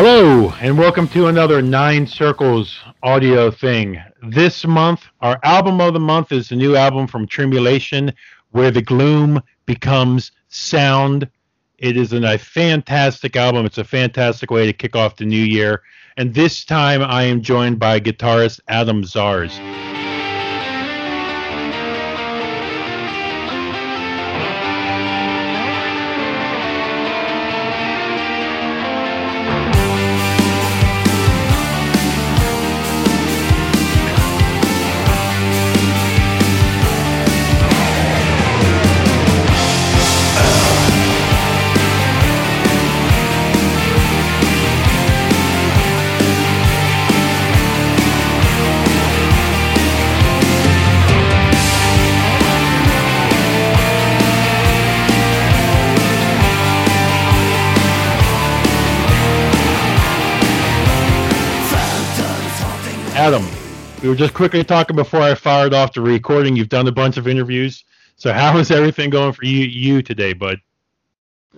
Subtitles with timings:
[0.00, 4.00] Hello, and welcome to another Nine Circles audio thing.
[4.22, 8.12] This month, our album of the month is the new album from Tribulation,
[8.52, 11.28] Where the Gloom Becomes Sound.
[11.78, 13.66] It is an, a fantastic album.
[13.66, 15.82] It's a fantastic way to kick off the new year.
[16.16, 19.58] And this time, I am joined by guitarist Adam Zaars.
[63.28, 63.46] Adam,
[64.02, 66.56] we were just quickly talking before I fired off the recording.
[66.56, 67.84] You've done a bunch of interviews.
[68.16, 70.62] So how is everything going for you you today, bud?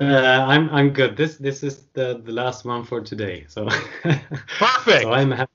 [0.01, 1.17] Uh, I'm I'm good.
[1.17, 3.45] This this is the the last one for today.
[3.47, 3.69] So
[4.59, 5.03] perfect.
[5.03, 5.53] so I'm happy.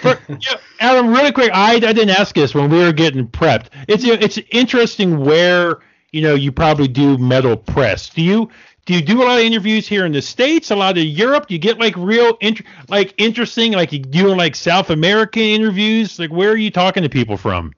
[0.00, 3.66] for, yeah, Adam, really quick, I I didn't ask this when we were getting prepped.
[3.88, 5.80] It's it's interesting where
[6.12, 8.08] you know you probably do metal press.
[8.08, 8.48] Do you
[8.84, 11.46] do you do a lot of interviews here in the states a lot of europe?
[11.46, 16.18] Do you get like real int- like interesting like you doing like south american interviews?
[16.18, 17.72] Like where are you talking to people from?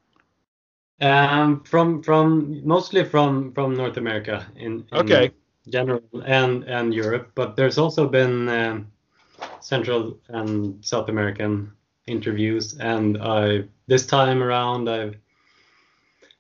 [1.00, 5.32] Um from from mostly from from north america in, in okay.
[5.69, 8.86] general and and europe but there's also been um,
[9.60, 11.72] central and south american
[12.06, 15.16] interviews and i this time around i've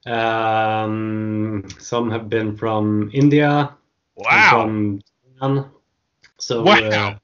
[0.06, 3.74] um some have been from india
[4.16, 4.62] Wow.
[4.62, 5.02] From
[5.34, 5.70] Japan.
[6.38, 6.88] So wow.
[6.88, 7.18] Uh,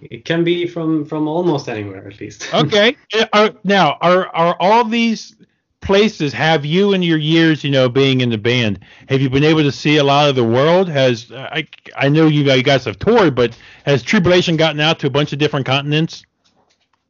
[0.00, 2.52] it can be from from almost anywhere at least.
[2.54, 2.96] okay.
[3.32, 5.36] Are, now, are are all these
[5.80, 8.80] places have you in your years, you know, being in the band?
[9.08, 10.88] Have you been able to see a lot of the world?
[10.88, 11.66] Has I
[11.96, 15.38] I know you guys have toured, but has Tribulation gotten out to a bunch of
[15.38, 16.24] different continents?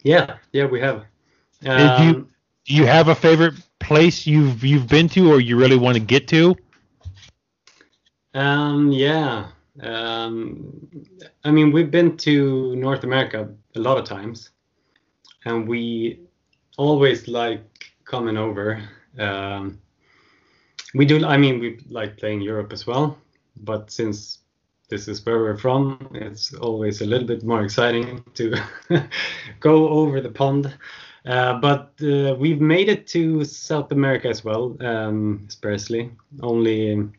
[0.02, 1.04] Yeah, yeah, we have.
[1.66, 2.28] Um, you
[2.66, 6.00] do you have a favorite place you've you've been to or you really want to
[6.00, 6.56] get to?
[8.34, 9.48] Um, yeah.
[9.80, 10.88] Um,
[11.44, 14.50] I mean, we've been to North America a lot of times,
[15.44, 16.20] and we
[16.76, 18.82] always like coming over.
[19.18, 19.80] Um,
[20.94, 21.24] we do.
[21.24, 23.18] I mean, we like playing Europe as well,
[23.56, 24.38] but since
[24.88, 28.54] this is where we're from, it's always a little bit more exciting to
[29.60, 30.76] go over the pond.
[31.24, 36.12] Uh, but uh, we've made it to South America as well, um, especially
[36.42, 37.10] only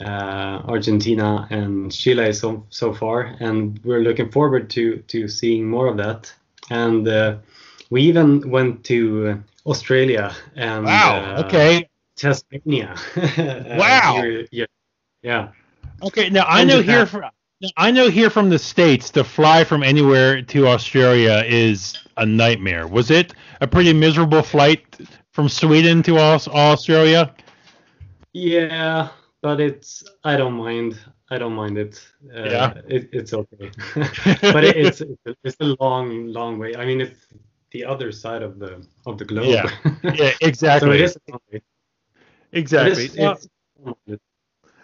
[0.00, 5.86] uh, Argentina and Chile so so far, and we're looking forward to to seeing more
[5.86, 6.32] of that.
[6.70, 7.36] And uh,
[7.90, 12.96] we even went to Australia and wow, okay, Tasmania.
[13.16, 14.66] wow, yeah,
[15.22, 15.48] yeah.
[16.02, 17.24] Okay, now I know here from
[17.76, 22.86] I know here from the states to fly from anywhere to Australia is a nightmare.
[22.86, 24.84] Was it a pretty miserable flight
[25.32, 27.34] from Sweden to Australia?
[28.34, 29.08] Yeah,
[29.46, 30.98] but it's I don't mind.
[31.30, 31.94] I don't mind it.
[32.36, 33.70] Uh, yeah, it, it's okay.
[34.54, 35.00] but it, it's
[35.44, 36.74] it's a long, long way.
[36.74, 37.28] I mean, it's
[37.70, 39.46] the other side of the of the globe.
[39.46, 39.70] Yeah,
[40.14, 40.88] yeah, exactly.
[40.88, 41.62] so it is.
[42.50, 43.04] Exactly.
[43.04, 43.48] It is,
[44.10, 44.18] it's,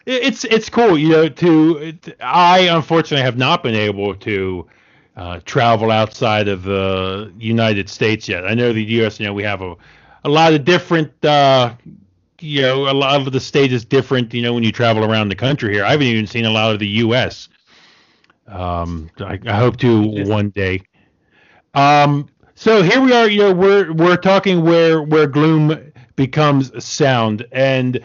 [0.07, 1.29] it's it's cool, you know.
[1.29, 4.69] To I unfortunately have not been able to
[5.17, 8.47] uh, travel outside of the United States yet.
[8.47, 9.19] I know the U.S.
[9.19, 9.75] You know we have a
[10.25, 11.75] a lot of different uh,
[12.43, 15.29] you know, a lot of the state is different, you know, when you travel around
[15.29, 15.85] the country here.
[15.85, 17.49] I haven't even seen a lot of the U.S.
[18.49, 20.83] Um, I, I hope to one day.
[21.75, 27.47] Um, so here we are, you know, we're we're talking where where gloom becomes sound,
[27.53, 28.01] and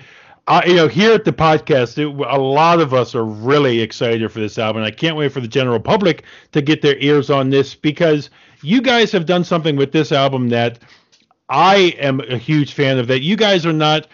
[0.48, 4.31] uh, you know, here at the podcast, it, a lot of us are really excited
[4.31, 4.83] for this album.
[4.83, 6.24] I can't wait for the general public
[6.54, 8.30] to get their ears on this because
[8.62, 10.80] you guys have done something with this album that
[11.50, 13.07] I am a huge fan of.
[13.07, 14.07] That you guys are not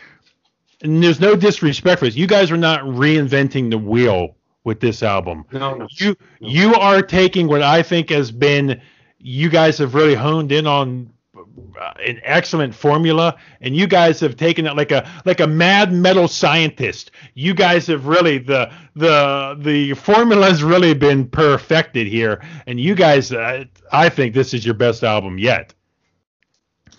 [0.83, 2.15] and there's no disrespect for this.
[2.15, 5.45] You guys are not reinventing the wheel with this album.
[5.51, 5.87] No, no.
[5.91, 6.49] You no.
[6.49, 8.81] you are taking what I think has been
[9.19, 14.35] you guys have really honed in on uh, an excellent formula and you guys have
[14.35, 19.57] taken it like a like a mad metal scientist you guys have really the the
[19.59, 24.63] the formula has really been perfected here and you guys uh, i think this is
[24.63, 25.73] your best album yet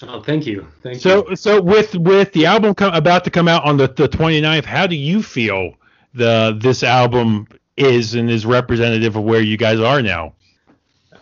[0.03, 0.67] Oh, thank you.
[0.83, 1.37] Thank so, you.
[1.37, 4.97] So, with with the album about to come out on the, the 29th, how do
[4.97, 5.75] you feel
[6.15, 7.47] the this album
[7.77, 10.35] is and is representative of where you guys are now?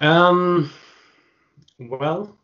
[0.00, 0.70] Um,
[1.78, 2.36] well,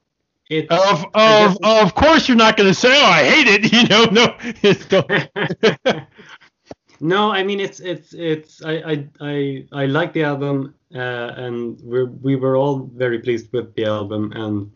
[0.49, 0.71] it.
[0.71, 4.05] Of of of course you're not going to say, "Oh, I hate it." You know,
[4.07, 4.35] no.
[4.63, 4.91] It's
[7.01, 11.81] no, I mean it's it's it's I I I, I like the album uh, and
[11.83, 14.71] we we were all very pleased with the album and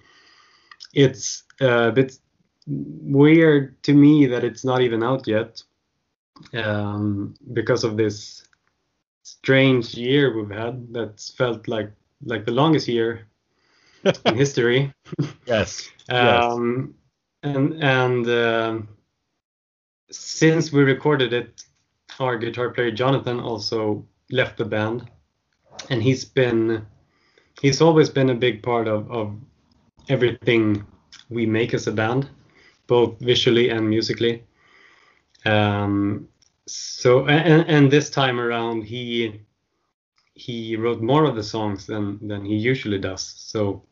[0.93, 2.19] it's uh, a bit
[2.67, 5.63] weird to me that it's not even out yet
[6.55, 8.47] um, because of this
[9.23, 11.91] strange year we've had that's felt like
[12.25, 13.27] like the longest year
[14.27, 14.93] in history.
[15.47, 15.89] yes.
[16.09, 16.53] Yes.
[16.53, 16.95] Um,
[17.45, 18.89] and and um
[20.11, 21.65] since we recorded it,
[22.19, 25.09] our guitar player Jonathan also left the band,
[25.91, 26.87] and he's been
[27.61, 29.35] he's always been a big part of of
[30.09, 30.85] everything
[31.31, 32.29] we make as a band,
[32.87, 34.45] both visually and musically.
[35.45, 36.29] Um,
[36.67, 39.41] so and, and this time around he
[40.35, 43.23] he wrote more of the songs than than he usually does.
[43.23, 43.83] So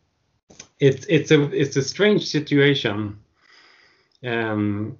[0.78, 3.18] it's it's a it's a strange situation
[4.24, 4.98] um,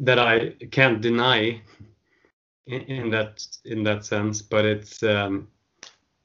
[0.00, 1.60] that I can't deny
[2.66, 4.42] in, in that in that sense.
[4.42, 5.48] But it's um,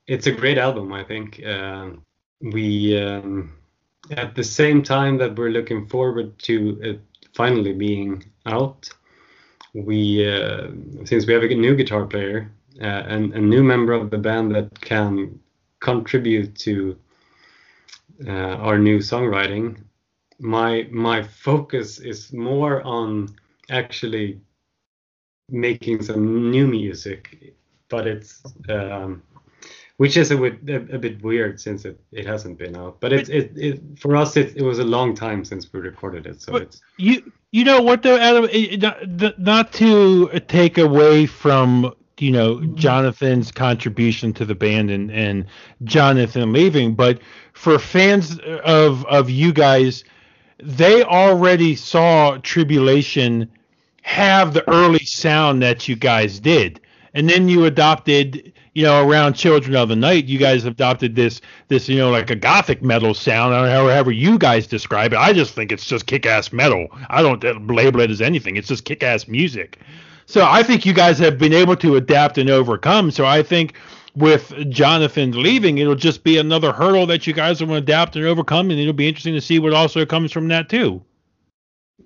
[0.07, 0.91] it's a great album.
[0.91, 2.03] I think um,
[2.41, 3.53] we um,
[4.11, 7.01] at the same time that we're looking forward to it
[7.33, 8.89] finally being out.
[9.73, 10.67] We uh,
[11.05, 12.51] since we have a new guitar player
[12.81, 15.39] uh, and a new member of the band that can
[15.79, 16.97] contribute to
[18.27, 19.83] uh, our new songwriting
[20.39, 23.33] my my focus is more on
[23.69, 24.41] actually
[25.49, 27.55] making some new music
[27.89, 29.21] but it's um,
[29.97, 33.13] which is a, bit- a, a bit weird since it, it hasn't been out but
[33.13, 36.41] it's it, it for us it, it was a long time since we recorded it
[36.41, 38.49] so it's You you know what though, Adam?
[38.79, 42.75] Not, not to take away from you know mm-hmm.
[42.75, 45.45] Jonathan's contribution to the band and and
[45.83, 47.19] Jonathan leaving, but
[47.53, 50.03] for fans of of you guys,
[50.57, 53.47] they already saw Tribulation
[54.01, 56.81] have the early sound that you guys did.
[57.13, 61.41] And then you adopted, you know, around Children of the Night, you guys adopted this,
[61.67, 65.17] this, you know, like a gothic metal sound, or however you guys describe it.
[65.17, 66.87] I just think it's just kick-ass metal.
[67.09, 68.55] I don't label it as anything.
[68.57, 69.79] It's just kick-ass music.
[70.25, 73.11] So I think you guys have been able to adapt and overcome.
[73.11, 73.75] So I think
[74.15, 78.71] with Jonathan leaving, it'll just be another hurdle that you guys will adapt and overcome,
[78.71, 81.03] and it'll be interesting to see what also comes from that too.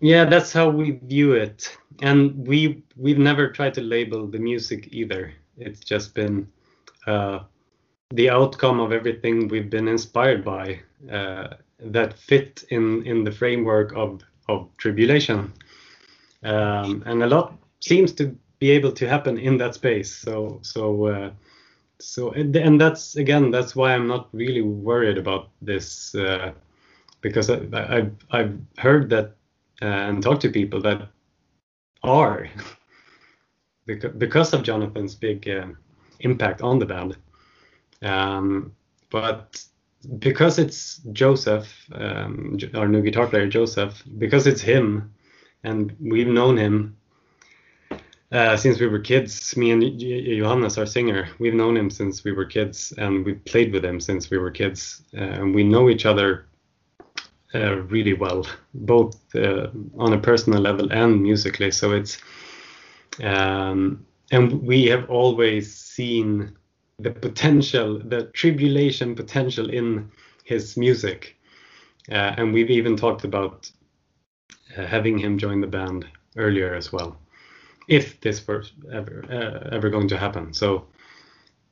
[0.02, 4.90] yeah that's how we view it and we we've never tried to label the music
[4.92, 6.48] either it's just been
[7.08, 7.40] uh,
[8.12, 10.80] the outcome of everything we've been inspired by
[11.12, 11.48] uh,
[11.80, 15.54] that fit in in the framework of of tribulation.
[16.44, 20.16] Um, and a lot seems to be able to happen in that space.
[20.16, 21.32] So so uh,
[22.00, 26.52] so and, and that's again that's why i'm not really worried about this uh,
[27.22, 29.36] because I, I, I've, I've heard that
[29.82, 31.08] uh, and talked to people that
[32.04, 32.48] are
[33.86, 35.68] because, because of jonathan's big uh,
[36.20, 37.18] impact on the band
[38.02, 38.74] um,
[39.10, 39.64] but
[40.20, 45.14] because it's Joseph, um, our new guitar player Joseph, because it's him,
[45.64, 46.98] and we've known him
[48.32, 49.56] uh, since we were kids.
[49.58, 53.74] Me and Johannes, our singer, we've known him since we were kids, and we've played
[53.74, 56.46] with him since we were kids, uh, and we know each other
[57.56, 61.72] uh, really well, both uh, on a personal level and musically.
[61.72, 62.20] So it's
[63.24, 66.56] um, and we have always seen
[67.00, 70.12] the potential, the tribulation potential in
[70.44, 71.38] his music.
[72.12, 73.70] Uh, and we've even talked about
[74.78, 76.06] uh, having him join the band
[76.38, 77.18] earlier as well,
[77.88, 80.54] if this were ever uh, ever going to happen.
[80.54, 80.86] So,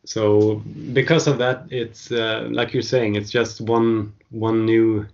[0.05, 0.61] so
[0.93, 5.05] because of that, it's uh, like you're saying, it's just one one new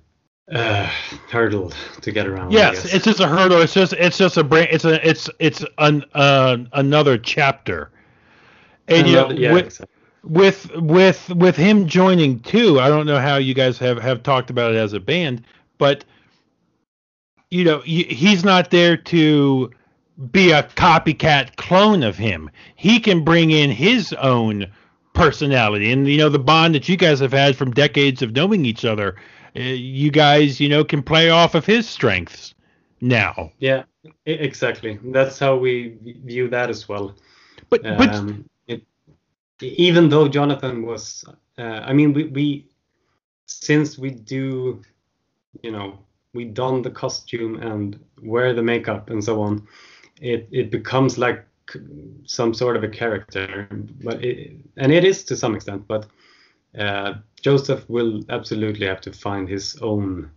[0.51, 0.85] uh,
[1.29, 2.51] hurdle to get around.
[2.51, 3.61] Yes, it's just a hurdle.
[3.61, 4.67] It's just it's just a brain.
[4.69, 7.91] It's a it's it's an uh, another chapter.
[8.87, 9.95] And you know, yeah, with, exactly.
[10.23, 12.79] with with with him joining too.
[12.79, 15.45] I don't know how you guys have have talked about it as a band,
[15.77, 16.03] but
[17.49, 19.71] you know he's not there to
[20.31, 22.49] be a copycat clone of him.
[22.75, 24.67] He can bring in his own
[25.13, 28.65] personality, and you know the bond that you guys have had from decades of knowing
[28.65, 29.15] each other.
[29.55, 32.53] Uh, you guys, you know, can play off of his strengths
[33.01, 33.51] now.
[33.59, 33.83] Yeah,
[34.25, 34.99] exactly.
[35.03, 37.15] That's how we view that as well.
[37.69, 38.83] But but um, it,
[39.59, 41.25] even though Jonathan was,
[41.57, 42.67] uh, I mean, we, we
[43.45, 44.81] since we do,
[45.63, 45.99] you know,
[46.33, 49.67] we don the costume and wear the makeup and so on,
[50.21, 51.45] it it becomes like
[52.25, 53.67] some sort of a character.
[54.03, 56.05] But it, and it is to some extent, but
[56.77, 60.31] uh, Joseph will absolutely have to find his own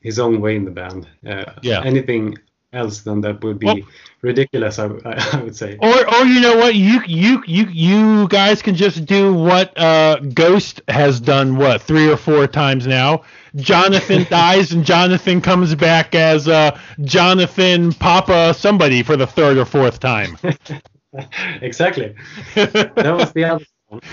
[0.00, 1.08] his own way in the band.
[1.26, 1.82] Uh, Yeah.
[1.84, 2.36] Anything
[2.72, 3.78] else than that would be Well-
[4.22, 4.78] ridiculous.
[4.78, 5.76] I, I, I would say.
[5.80, 6.74] Or, or you know what?
[6.74, 11.56] You you you you guys can just do what uh, Ghost has done.
[11.56, 13.22] What three or four times now?
[13.56, 19.64] Jonathan dies and Jonathan comes back as uh, Jonathan Papa somebody for the third or
[19.64, 20.36] fourth time.
[21.62, 22.14] exactly.
[22.54, 23.64] That was the other.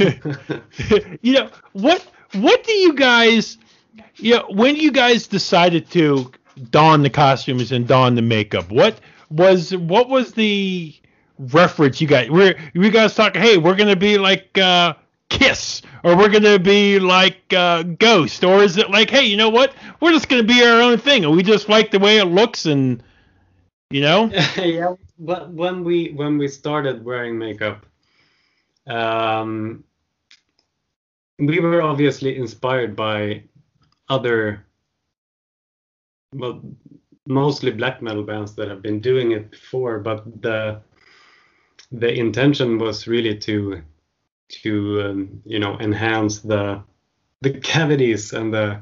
[1.22, 2.06] you know what?
[2.34, 3.58] What do you guys?
[4.16, 6.32] You know, when you guys decided to
[6.70, 9.00] don the costumes and don the makeup, what
[9.30, 10.94] was what was the
[11.40, 12.30] reference you got?
[12.30, 13.42] Were you guys talking?
[13.42, 14.94] Hey, we're gonna be like uh,
[15.30, 19.50] Kiss, or we're gonna be like uh, Ghost, or is it like, hey, you know
[19.50, 19.74] what?
[20.00, 22.66] We're just gonna be our own thing, and we just like the way it looks,
[22.66, 23.02] and
[23.90, 27.86] you know, yeah, but when we when we started wearing makeup,
[28.88, 29.84] um,
[31.40, 33.44] we were obviously inspired by
[34.10, 34.66] other,
[36.36, 36.62] well,
[37.28, 40.82] mostly black metal bands that have been doing it before, but the
[41.92, 43.82] the intention was really to
[44.50, 46.82] to um, you know enhance the
[47.42, 48.82] the cavities and the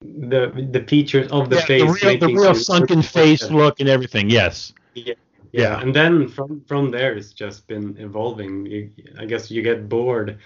[0.00, 3.88] the the features of the Yeah, face the real, the real sunken face look and
[3.88, 4.30] everything.
[4.30, 4.72] Yes.
[4.94, 5.14] Yeah.
[5.52, 5.80] Yeah.
[5.80, 8.66] And then from from there, it's just been evolving.
[8.66, 10.38] You, I guess you get bored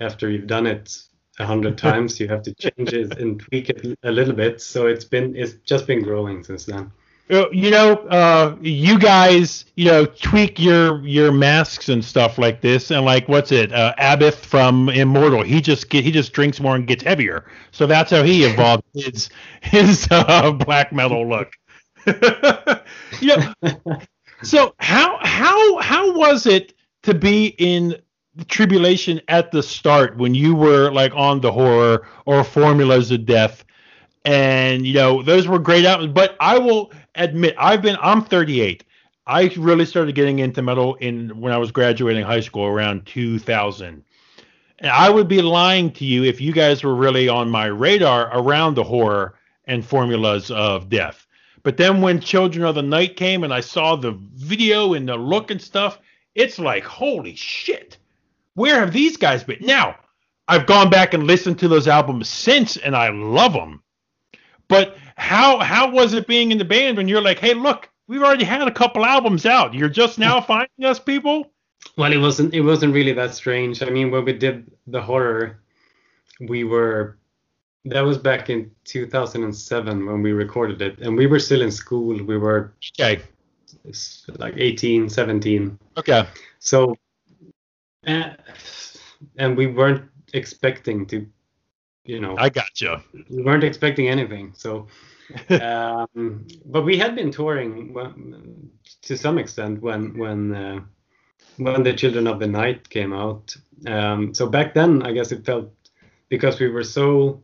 [0.00, 0.96] after you've done it
[1.38, 2.18] a hundred times.
[2.18, 4.60] You have to change it and tweak it a little bit.
[4.60, 6.90] So it's been it's just been growing since then.
[7.28, 12.60] Uh, you know, uh, you guys, you know, tweak your your masks and stuff like
[12.60, 15.42] this, and like what's it, uh, Abbath from Immortal?
[15.42, 18.84] He just get he just drinks more and gets heavier, so that's how he evolved
[18.94, 19.28] his
[19.60, 21.52] his uh, black metal look.
[23.20, 23.52] you know,
[24.42, 27.96] so how how how was it to be in
[28.48, 33.64] tribulation at the start when you were like on the horror or formulas of death?
[34.24, 38.82] And you know those were great albums but i will admit i've been i'm 38
[39.28, 44.02] i really started getting into metal in when i was graduating high school around 2000
[44.80, 48.28] and i would be lying to you if you guys were really on my radar
[48.36, 51.25] around the horror and formulas of death
[51.66, 55.16] but then when children of the night came and i saw the video and the
[55.16, 55.98] look and stuff
[56.34, 57.98] it's like holy shit
[58.54, 59.96] where have these guys been now
[60.46, 63.82] i've gone back and listened to those albums since and i love them
[64.68, 68.22] but how how was it being in the band when you're like, hey, look, we've
[68.22, 69.74] already had a couple albums out.
[69.74, 71.52] You're just now finding us, people.
[71.96, 73.82] Well, it wasn't it wasn't really that strange.
[73.82, 75.60] I mean, when we did the horror,
[76.40, 77.18] we were
[77.86, 82.22] that was back in 2007 when we recorded it, and we were still in school.
[82.22, 83.22] We were Okay.
[84.38, 85.78] like 18, 17.
[85.96, 86.26] Okay.
[86.58, 86.96] So,
[88.06, 88.30] uh,
[89.36, 91.26] and we weren't expecting to,
[92.04, 92.96] you know, I got you.
[93.30, 94.52] we weren't expecting anything.
[94.56, 94.88] So,
[95.60, 98.70] um, but we had been touring when,
[99.02, 100.80] to some extent when when uh,
[101.56, 103.56] when the Children of the Night came out.
[103.86, 105.72] Um, so back then, I guess it felt
[106.28, 107.42] because we were so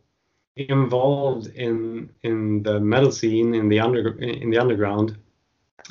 [0.55, 5.17] involved in in the metal scene in the under in the underground.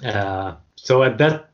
[0.04, 1.50] Uh, so at that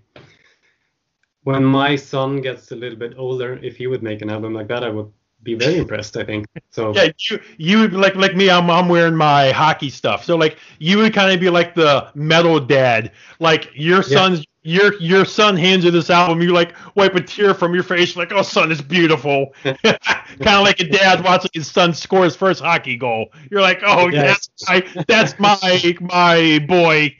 [1.43, 4.67] when my son gets a little bit older, if he would make an album like
[4.67, 5.11] that, I would
[5.43, 6.15] be very impressed.
[6.17, 6.93] I think so.
[6.93, 8.49] Yeah, you you would like like me.
[8.49, 10.23] I'm I'm wearing my hockey stuff.
[10.23, 13.11] So like you would kind of be like the metal dad.
[13.39, 16.41] Like your son's your your son hands you this album.
[16.41, 18.15] You like wipe a tear from your face.
[18.15, 19.53] Like oh son, it's beautiful.
[19.63, 23.31] kind of like a dad watching his son score his first hockey goal.
[23.49, 24.49] You're like oh yes.
[24.67, 27.15] that's my that's my my boy.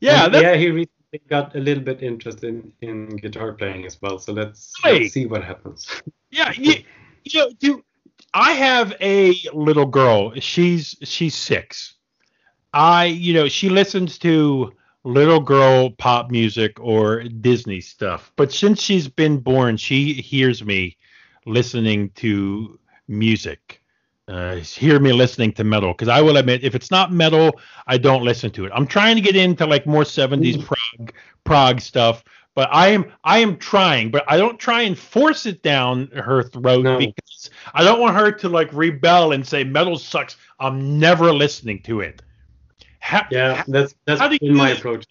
[0.00, 0.54] Yeah, yeah.
[0.56, 4.18] He recently got a little bit interested in, in guitar playing as well.
[4.18, 5.86] So let's, let's see what happens.
[6.32, 6.74] Yeah, you,
[7.24, 7.82] you know, do
[8.32, 10.32] I have a little girl.
[10.38, 11.94] She's she's six.
[12.72, 18.32] I you know she listens to little girl pop music or Disney stuff.
[18.36, 20.96] But since she's been born, she hears me
[21.46, 22.78] listening to
[23.08, 23.79] music.
[24.30, 27.58] Uh, hear me listening to metal because I will admit if it's not metal,
[27.88, 28.70] I don't listen to it.
[28.72, 32.22] I'm trying to get into like more 70s prog prog stuff,
[32.54, 36.44] but I am I am trying, but I don't try and force it down her
[36.44, 36.98] throat no.
[36.98, 40.36] because I don't want her to like rebel and say metal sucks.
[40.60, 42.22] I'm never listening to it.
[43.00, 45.06] How, yeah, that's that's been you, my approach.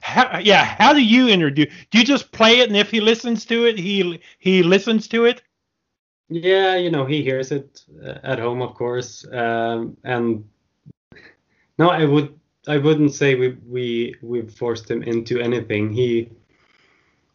[0.00, 1.72] How, yeah, how do you introduce?
[1.92, 5.26] Do you just play it, and if he listens to it, he he listens to
[5.26, 5.42] it?
[6.32, 10.44] Yeah, you know, he hears it uh, at home, of course, um, and
[11.78, 15.92] no, I would I wouldn't say we we we've forced him into anything.
[15.92, 16.30] He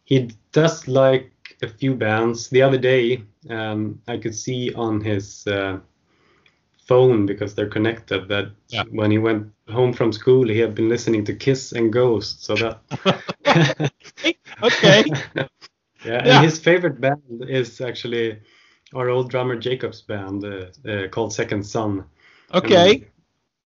[0.04, 1.30] he does like
[1.62, 2.48] a few bands.
[2.48, 5.78] The other day, um, I could see on his uh,
[6.86, 8.82] phone because they're connected that yeah.
[8.90, 12.44] when he went home from school, he had been listening to Kiss and Ghost.
[12.44, 12.80] So that
[14.62, 15.04] okay.
[15.34, 15.46] yeah,
[16.04, 18.40] yeah, and his favorite band is actually
[18.94, 22.04] our old drummer Jacob's band uh, uh, called Second Son.
[22.54, 22.92] Okay.
[22.92, 23.06] And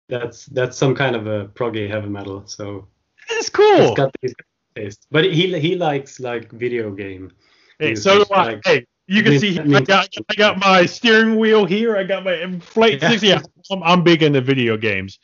[0.10, 2.44] that's that's some kind of a proggy heavy metal.
[2.46, 2.88] So
[3.30, 3.96] that's cool.
[3.96, 4.34] got this
[4.76, 7.32] taste, but he he likes like video game.
[7.80, 8.44] Hey, so do I.
[8.46, 11.98] Like, hey, you can see I got I got my steering wheel here.
[11.98, 13.12] I got my flight yeah.
[13.22, 15.20] Yeah, I'm, I'm big into video games.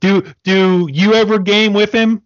[0.00, 2.22] Do do you ever game with him?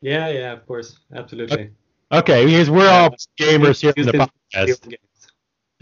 [0.00, 1.70] Yeah, yeah, of course, absolutely.
[2.10, 4.96] Okay, because we're all gamers here in the podcast.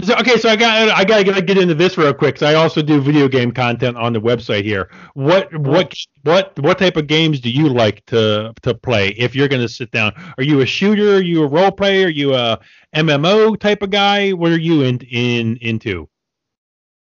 [0.02, 2.42] So, okay, so I got I got to get into this real quick.
[2.42, 4.90] I also do video game content on the website here.
[5.14, 9.48] What what what what type of games do you like to to play if you're
[9.48, 10.12] going to sit down?
[10.38, 11.16] Are you a shooter?
[11.16, 12.06] Are you a role player?
[12.06, 12.58] Are you a
[12.94, 14.30] MMO type of guy?
[14.30, 16.08] What are you in in into?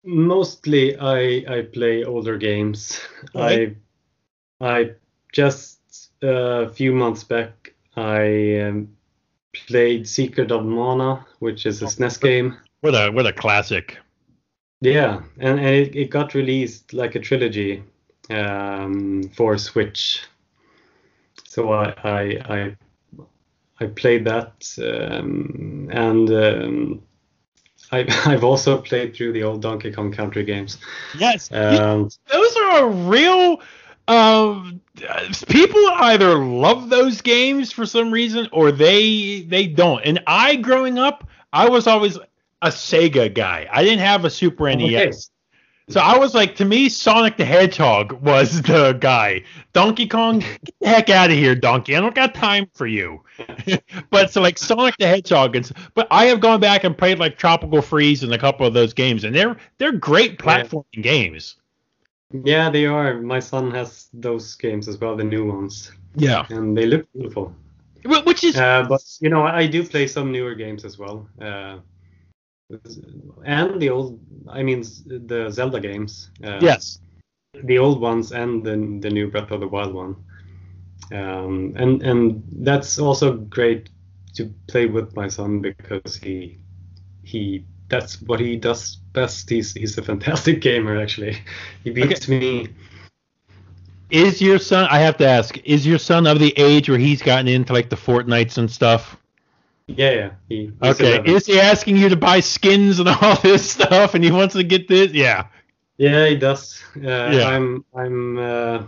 [0.04, 3.00] Mostly, I I play older games.
[3.34, 3.76] I
[4.60, 4.92] I
[5.32, 7.62] just a few months back
[7.96, 8.96] I um,
[9.52, 12.56] played Secret of Mana, which is a SNES game.
[12.82, 13.96] What a what a classic.
[14.80, 17.84] Yeah, and, and it, it got released like a trilogy
[18.28, 20.22] um, for Switch.
[21.44, 22.20] So I I
[22.56, 22.76] I,
[23.80, 27.02] I played that, um, and um,
[27.92, 30.78] I, I've also played through the old Donkey Kong Country games.
[31.16, 33.60] Yes, um, those are a real.
[34.08, 34.80] Um,
[35.48, 40.02] people either love those games for some reason or they they don't.
[40.04, 42.18] And I, growing up, I was always
[42.62, 43.68] a Sega guy.
[43.70, 45.30] I didn't have a Super NES.
[45.88, 49.42] So I was like, to me, Sonic the Hedgehog was the guy.
[49.72, 51.96] Donkey Kong, get the heck out of here, Donkey.
[51.96, 53.22] I don't got time for you.
[54.10, 57.36] but so like Sonic the Hedgehog, and but I have gone back and played like
[57.36, 61.02] Tropical Freeze and a couple of those games, and they're they're great platforming yeah.
[61.02, 61.56] games.
[62.32, 63.20] Yeah, they are.
[63.20, 65.90] My son has those games as well, the new ones.
[66.14, 67.54] Yeah, and they look beautiful.
[68.04, 71.28] Which is, uh, but you know, I do play some newer games as well.
[71.40, 71.78] Uh,
[73.44, 76.98] and the old i mean the zelda games uh, yes.
[77.64, 80.16] the old ones and the, the new breath of the wild one.
[81.12, 83.90] Um, and and that's also great
[84.34, 86.58] to play with my son because he
[87.22, 89.50] he that's what he does best.
[89.50, 91.36] He's he's a fantastic gamer actually.
[91.84, 92.38] He beats okay.
[92.38, 92.68] me.
[94.10, 97.22] Is your son i have to ask is your son of the age where he's
[97.22, 99.16] gotten into like the Fortnites and stuff
[99.96, 100.30] yeah, yeah.
[100.48, 101.22] He, okay.
[101.24, 104.64] Is he asking you to buy skins and all this stuff, and he wants to
[104.64, 105.12] get this?
[105.12, 105.46] Yeah.
[105.98, 106.82] Yeah, he does.
[106.96, 107.48] Uh, yeah.
[107.48, 107.84] I'm.
[107.94, 108.38] I'm.
[108.38, 108.82] Uh,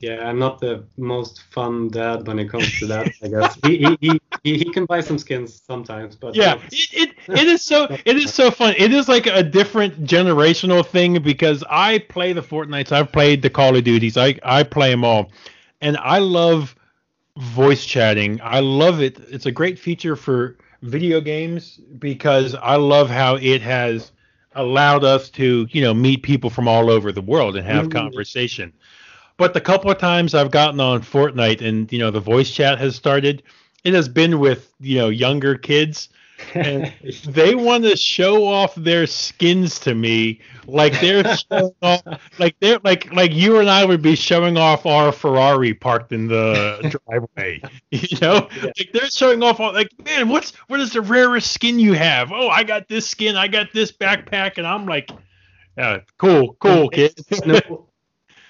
[0.00, 3.10] yeah, I'm not the most fun dad when it comes to that.
[3.20, 7.14] I guess he, he, he, he can buy some skins sometimes, but yeah, it, it,
[7.28, 8.74] it is so it is so fun.
[8.78, 13.50] It is like a different generational thing because I play the Fortnites, I've played the
[13.50, 15.32] Call of Duties, I I play them all,
[15.80, 16.76] and I love
[17.38, 18.40] voice chatting.
[18.42, 19.18] I love it.
[19.30, 24.12] It's a great feature for video games because I love how it has
[24.54, 27.98] allowed us to, you know, meet people from all over the world and have mm-hmm.
[27.98, 28.72] conversation.
[29.36, 32.78] But the couple of times I've gotten on Fortnite and, you know, the voice chat
[32.78, 33.44] has started,
[33.84, 36.08] it has been with, you know, younger kids.
[36.54, 36.92] And
[37.26, 42.02] they want to show off their skins to me like they're showing off
[42.38, 46.28] like they're like like you and I would be showing off our Ferrari parked in
[46.28, 47.62] the driveway.
[47.90, 48.48] You know?
[48.56, 48.64] Yeah.
[48.64, 52.32] Like they're showing off all like, man, what's what is the rarest skin you have?
[52.32, 55.10] Oh, I got this skin, I got this backpack, and I'm like,
[55.76, 57.18] yeah, cool, cool, kid.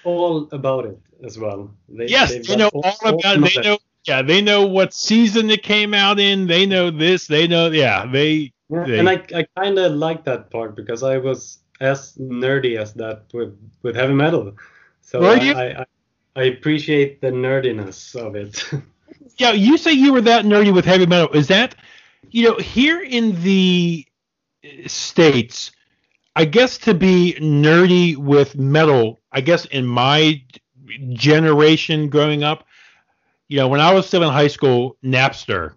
[0.03, 1.71] all about it as well.
[1.87, 3.55] They, yes, they know all, all about it.
[3.55, 6.47] They know yeah, they know what season it came out in.
[6.47, 7.27] They know this.
[7.27, 8.53] They know, yeah, they.
[8.69, 12.77] Yeah, they, and I, I kind of like that part because I was as nerdy
[12.77, 14.55] as that with with heavy metal.
[15.01, 15.85] So I, I,
[16.35, 18.63] I appreciate the nerdiness of it.
[19.37, 21.29] yeah, you say you were that nerdy with heavy metal.
[21.33, 21.75] Is that,
[22.29, 24.05] you know, here in the
[24.85, 25.71] states,
[26.35, 30.41] I guess to be nerdy with metal, I guess in my
[31.13, 32.65] generation growing up,
[33.49, 35.73] you know, when I was still in high school, Napster,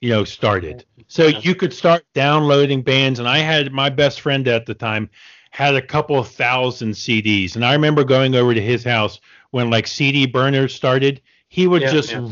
[0.00, 0.86] you know, started.
[1.08, 5.10] So you could start downloading bands, and I had my best friend at the time
[5.50, 9.68] had a couple of thousand CDs, and I remember going over to his house when
[9.68, 11.20] like CD burners started.
[11.48, 12.30] He would yeah, just, yeah.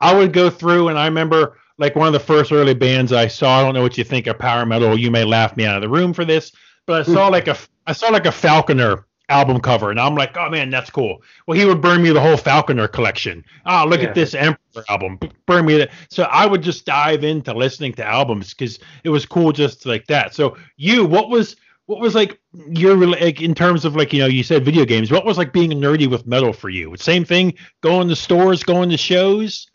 [0.00, 3.28] I would go through, and I remember like one of the first early bands I
[3.28, 3.60] saw.
[3.60, 4.98] I don't know what you think of power metal.
[4.98, 6.52] You may laugh me out of the room for this,
[6.84, 7.32] but I saw hmm.
[7.32, 10.90] like a I saw like a Falconer album cover, and I'm like, oh man, that's
[10.90, 11.22] cool.
[11.46, 13.44] Well, he would burn me the whole Falconer collection.
[13.66, 14.08] Oh, look yeah.
[14.08, 15.90] at this Emperor album, burn me that.
[16.10, 20.06] So I would just dive into listening to albums because it was cool just like
[20.06, 20.34] that.
[20.34, 21.56] So you, what was
[21.86, 25.10] what was like your like in terms of like you know you said video games?
[25.10, 26.94] What was like being nerdy with metal for you?
[26.96, 29.70] Same thing, going to stores, going to shows.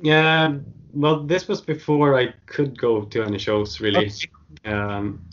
[0.00, 0.56] Yeah,
[0.92, 4.06] well, this was before I could go to any shows really.
[4.06, 4.28] Okay.
[4.64, 5.24] Um,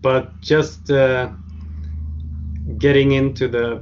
[0.00, 0.90] but just.
[0.90, 1.30] Uh,
[2.82, 3.80] getting into the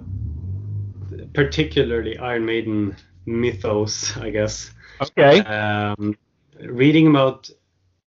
[1.33, 2.95] particularly Iron Maiden
[3.27, 4.71] mythos, I guess.
[5.01, 5.41] Okay.
[5.41, 6.17] Um,
[6.61, 7.51] reading about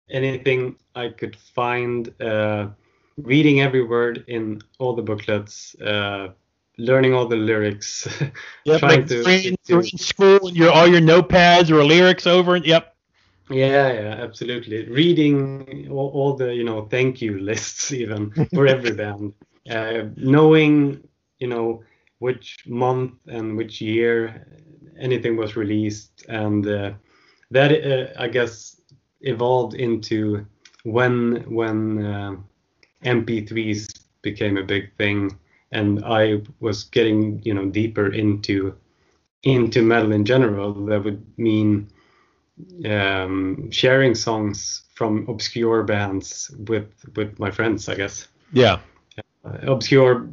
[0.09, 2.67] anything I could find, uh,
[3.17, 6.29] reading every word in all the booklets, uh,
[6.77, 8.05] learning all the lyrics,
[8.65, 12.27] yep, trying like to, in, to in school and your all your notepads or lyrics
[12.27, 12.57] over.
[12.57, 12.89] Yep.
[13.49, 14.89] Yeah, yeah, absolutely.
[14.89, 19.33] Reading all, all the you know thank you lists even for every band
[19.69, 21.01] uh, knowing
[21.39, 21.83] you know
[22.19, 24.45] which month and which year
[24.99, 26.91] anything was released and uh,
[27.51, 28.81] that uh, i guess
[29.21, 30.45] evolved into
[30.83, 32.35] when when uh,
[33.05, 33.87] mp3s
[34.21, 35.37] became a big thing
[35.71, 38.75] and i was getting you know deeper into
[39.43, 41.87] into metal in general that would mean
[42.85, 48.27] um, sharing songs from obscure bands with with my friends i guess.
[48.51, 48.79] Yeah
[49.43, 50.29] Uh, obscure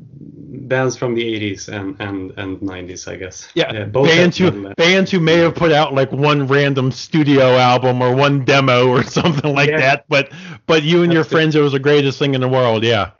[0.69, 3.49] bands from the 80s and and and 90s i guess.
[3.55, 3.85] Yeah.
[3.85, 8.03] Both bands who uh, bands who may have put out like one random studio album
[8.03, 9.81] or one demo or something like yeah.
[9.81, 10.31] that but
[10.67, 13.11] but you and That's your friends it was the greatest thing in the world yeah.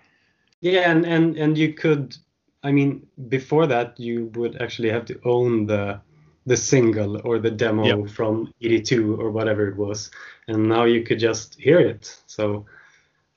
[0.61, 2.17] Yeah and and and you could
[2.63, 6.01] i mean before that you would actually have to own the
[6.47, 8.11] the single or the demo yep.
[8.11, 10.11] from 82 or whatever it was
[10.51, 12.17] and now you could just hear it.
[12.27, 12.67] So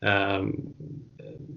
[0.04, 0.74] um,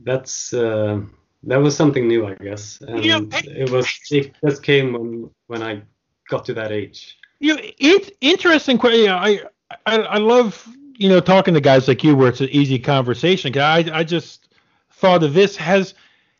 [0.04, 1.00] that's uh,
[1.44, 2.80] that was something new, I guess.
[2.80, 5.82] And you know, it was it just came when when I
[6.28, 7.18] got to that age.
[7.38, 8.80] You know, it's interesting.
[8.82, 9.42] You know, I,
[9.84, 13.56] I I love you know talking to guys like you where it's an easy conversation.
[13.58, 14.48] I I just
[14.90, 15.94] thought of this has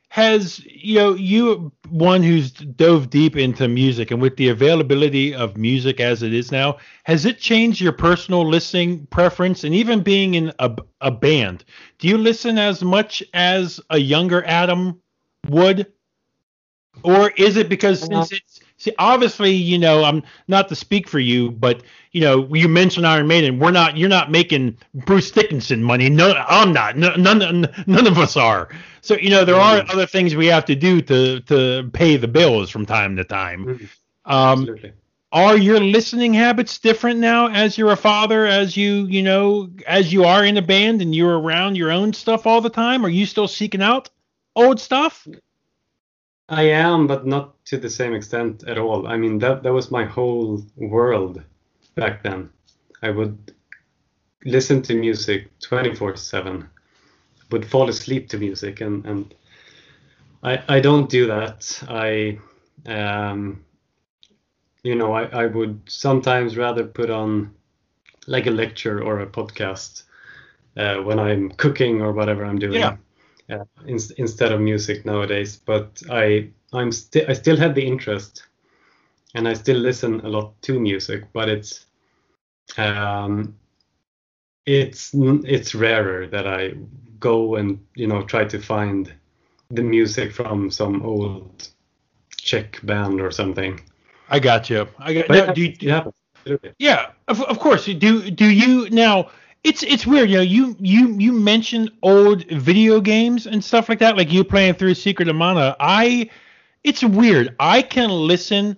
[0.09, 5.57] has you know you one who's dove deep into music and with the availability of
[5.57, 10.35] music as it is now has it changed your personal listening preference and even being
[10.35, 11.64] in a, a band?
[11.99, 15.01] Do you listen as much as a younger adam
[15.49, 15.92] would?
[17.03, 21.19] Or is it because since it's see obviously you know i'm not to speak for
[21.19, 21.83] you but
[22.17, 23.59] you know you mentioned iron maiden.
[23.59, 26.09] We're not you're not making bruce dickinson money.
[26.09, 26.97] No i'm not.
[26.97, 28.71] No, none none of us are.
[29.03, 29.93] So you know there are mm.
[29.93, 33.67] other things we have to do to to pay the bills from time to time.
[33.67, 33.89] Mm.
[34.25, 34.93] um Absolutely.
[35.31, 40.11] are your listening habits different now as you're a father as you you know as
[40.11, 43.05] you are in a band and you're around your own stuff all the time?
[43.05, 44.09] Are you still seeking out
[44.55, 45.29] old stuff
[46.48, 49.06] I am, but not to the same extent at all.
[49.09, 51.42] I mean, that that was my whole world
[51.96, 52.50] back then.
[53.02, 53.52] I would
[54.44, 56.68] listen to music 24/7.
[57.50, 59.35] Would fall asleep to music, and and
[60.42, 61.82] I I don't do that.
[61.88, 62.38] I
[62.87, 63.64] um,
[64.85, 67.54] you know, I I would sometimes rather put on
[68.28, 70.04] like a lecture or a podcast
[70.76, 72.80] uh, when I'm cooking or whatever I'm doing.
[72.80, 72.96] Yeah
[73.50, 75.56] uh, in, instead of music nowadays.
[75.56, 78.46] But I I'm still I still have the interest,
[79.35, 81.24] and I still listen a lot to music.
[81.32, 81.87] But it's
[82.76, 83.56] um,
[84.66, 86.74] it's it's rarer that I
[87.20, 89.12] go and you know try to find
[89.70, 91.68] the music from some old
[92.37, 93.80] Czech band or something.
[94.28, 94.88] I got you.
[94.98, 95.28] I got.
[95.28, 96.04] But no, do you, yeah,
[96.78, 97.87] yeah, of, of course.
[97.87, 99.30] Do do you now?
[99.66, 100.42] It's it's weird, you know.
[100.42, 104.94] You you you mentioned old video games and stuff like that, like you playing through
[104.94, 105.74] Secret of Mana.
[105.81, 106.31] I,
[106.85, 107.57] it's weird.
[107.59, 108.76] I can listen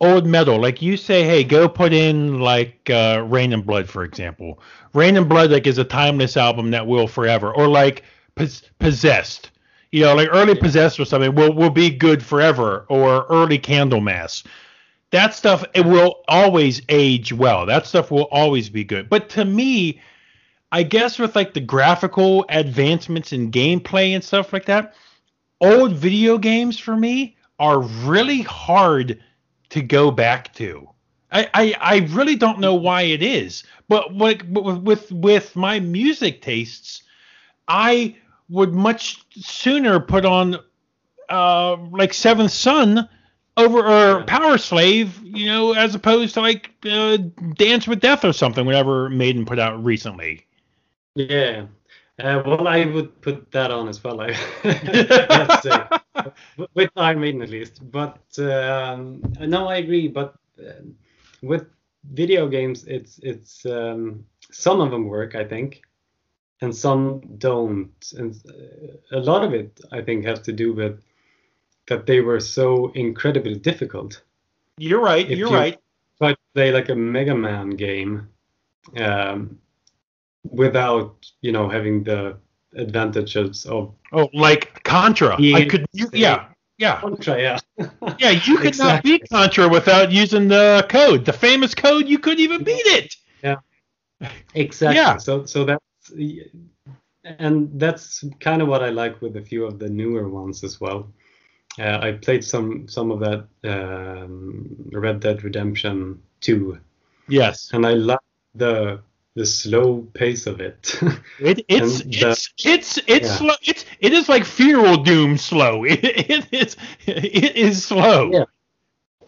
[0.00, 4.02] old metal, like you say, hey, go put in like uh, Reign in Blood, for
[4.02, 4.58] example.
[4.94, 8.02] Reign in Blood like is a timeless album that will forever, or like
[8.34, 9.52] Pos- Possessed.
[9.92, 14.42] You know, like early Possessed or something will will be good forever, or early Candlemass
[15.12, 17.64] that stuff it will always age well.
[17.64, 19.08] That stuff will always be good.
[19.08, 20.00] But to me,
[20.72, 24.94] I guess with like the graphical advancements in gameplay and stuff like that,
[25.60, 29.22] old video games for me are really hard
[29.70, 30.88] to go back to.
[31.32, 36.42] I, I, I really don't know why it is, but but with with my music
[36.42, 37.02] tastes,
[37.68, 38.16] I
[38.48, 40.56] would much sooner put on
[41.28, 43.08] uh like Seventh Son
[43.56, 47.18] over or Power Slave, you know, as opposed to like uh,
[47.54, 50.45] Dance with Death or something, whatever Maiden put out recently.
[51.16, 51.66] Yeah.
[52.18, 54.20] Uh, well, I would put that on as well.
[54.20, 56.30] I have to say,
[56.74, 57.90] with Iron Maiden at least.
[57.90, 60.08] But um, no, I agree.
[60.08, 60.82] But uh,
[61.42, 61.66] with
[62.12, 65.82] video games, it's it's um, some of them work, I think,
[66.60, 68.12] and some don't.
[68.16, 71.02] And uh, a lot of it, I think, has to do with
[71.88, 74.22] that they were so incredibly difficult.
[74.78, 75.30] You're right.
[75.30, 75.78] If you're you right.
[76.22, 78.28] To play like a Mega Man game
[78.98, 79.58] um,
[80.50, 82.36] without you know having the
[82.76, 85.36] advantages of oh like Contra.
[85.40, 86.46] I could you, yeah
[86.78, 87.58] yeah Contra yeah
[88.18, 88.94] yeah you could exactly.
[88.94, 93.14] not beat Contra without using the code the famous code you couldn't even beat it.
[93.42, 93.56] Yeah.
[94.54, 94.96] Exactly.
[94.96, 95.18] Yeah.
[95.18, 96.12] So so that's
[97.24, 100.80] and that's kind of what I like with a few of the newer ones as
[100.80, 101.12] well.
[101.78, 106.78] Uh, I played some some of that um, Red Dead Redemption 2.
[107.28, 107.70] Yes.
[107.72, 108.20] And I love
[108.54, 109.02] the
[109.36, 110.98] the slow pace of it.
[111.38, 113.36] it it's the, it's it's it's yeah.
[113.36, 113.54] slow.
[113.62, 115.84] It's it is like funeral doom slow.
[115.84, 118.30] It, it is it is slow.
[118.32, 118.44] Yeah.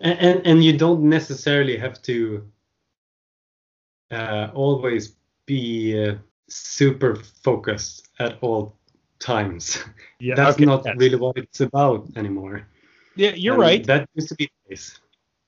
[0.01, 2.43] And, and and you don't necessarily have to
[4.11, 6.15] uh, always be uh,
[6.49, 8.75] super focused at all
[9.21, 9.79] times.
[10.21, 12.67] Yeah, that's okay, not really what it's about anymore.
[13.15, 13.87] Yeah, you're and right.
[13.87, 14.99] That used to be the case.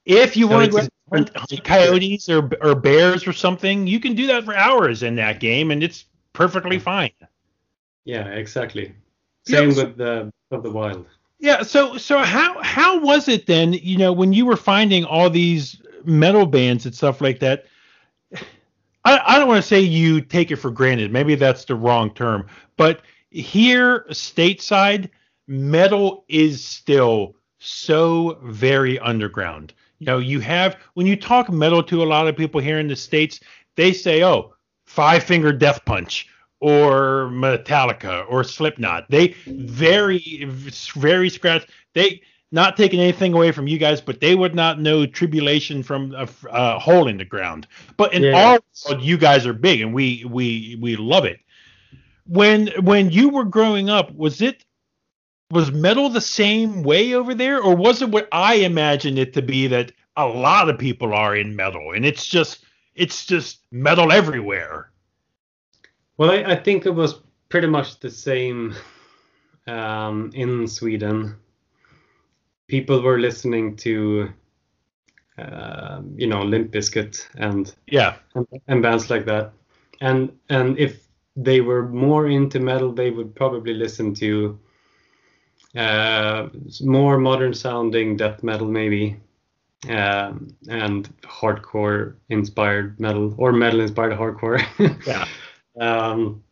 [0.04, 1.32] If you so want to hunt
[1.64, 5.70] coyotes or or bears or something, you can do that for hours in that game,
[5.70, 7.12] and it's perfectly fine.
[8.04, 8.94] Yeah, exactly.
[9.46, 11.06] Same yeah, so, with the of the wild.
[11.38, 11.62] Yeah.
[11.62, 13.72] So so how how was it then?
[13.72, 17.66] You know, when you were finding all these metal bands and stuff like that.
[19.04, 21.12] I, I don't want to say you take it for granted.
[21.12, 22.46] Maybe that's the wrong term,
[22.76, 25.08] but here stateside,
[25.46, 29.72] metal is still so very underground.
[30.00, 32.88] You know, you have when you talk metal to a lot of people here in
[32.88, 33.40] the states,
[33.76, 34.54] they say, "Oh,
[34.86, 36.28] Five Finger Death Punch."
[36.62, 39.06] Or Metallica or Slipknot.
[39.08, 41.66] They very, very scratch.
[41.94, 42.20] They
[42.52, 46.28] not taking anything away from you guys, but they would not know tribulation from a,
[46.50, 47.66] a hole in the ground.
[47.96, 48.58] But in yeah.
[48.86, 51.40] all, you guys are big, and we we we love it
[52.30, 54.64] when when you were growing up, was it
[55.50, 59.42] was metal the same way over there, or was it what I imagined it to
[59.42, 64.12] be that a lot of people are in metal, and it's just it's just metal
[64.12, 64.90] everywhere?
[66.16, 68.74] Well, I, I think it was pretty much the same
[69.66, 71.36] um, in Sweden.
[72.68, 74.30] People were listening to,
[75.38, 79.52] uh, you know, Limp Bizkit and yeah, and, and bands like that.
[80.00, 84.58] And and if they were more into metal, they would probably listen to
[85.76, 86.48] uh,
[86.80, 89.16] more modern sounding death metal, maybe,
[89.88, 94.60] um, and hardcore inspired metal or metal inspired hardcore.
[95.06, 95.26] yeah.
[95.80, 96.42] Um,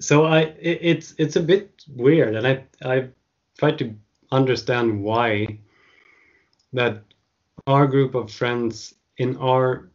[0.00, 3.08] so I, it, it's it's a bit weird, and I I
[3.58, 3.94] tried to
[4.30, 5.58] understand why
[6.72, 7.02] that
[7.66, 9.88] our group of friends in our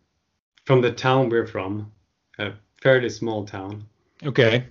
[0.65, 1.91] from the town we're from
[2.38, 2.51] a
[2.82, 3.86] fairly small town.
[4.23, 4.65] Okay.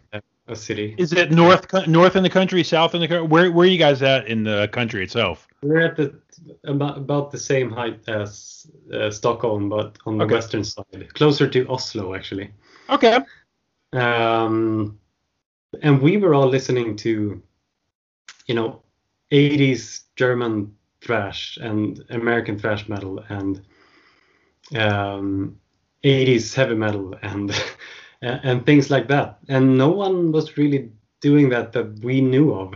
[0.48, 0.94] A city.
[0.96, 3.26] Is it north north in the country, south in the country?
[3.26, 5.46] Where where are you guys at in the country itself?
[5.62, 6.18] We're at the
[6.64, 10.34] about, about the same height as uh, Stockholm, but on the okay.
[10.34, 12.50] western side, closer to Oslo actually.
[12.88, 13.18] Okay.
[13.92, 14.98] Um,
[15.82, 17.42] and we were all listening to,
[18.46, 18.82] you know,
[19.30, 23.60] 80s German thrash and American thrash metal and
[24.76, 25.58] um,
[26.04, 27.50] 80s heavy metal and
[28.22, 29.38] and, things like that.
[29.48, 32.74] And no one was really doing that that we knew of.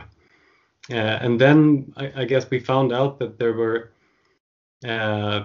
[0.90, 3.92] Uh, and then I, I, guess we found out that there were
[4.86, 5.44] uh,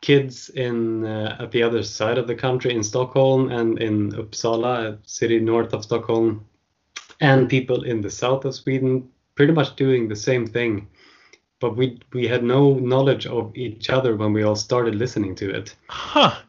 [0.00, 4.94] kids in uh, at the other side of the country in Stockholm and in Uppsala,
[4.94, 6.46] a city north of Stockholm,
[7.20, 10.88] and people in the south of Sweden, pretty much doing the same thing.
[11.60, 15.50] But we we had no knowledge of each other when we all started listening to
[15.50, 15.76] it.
[15.88, 16.40] Huh.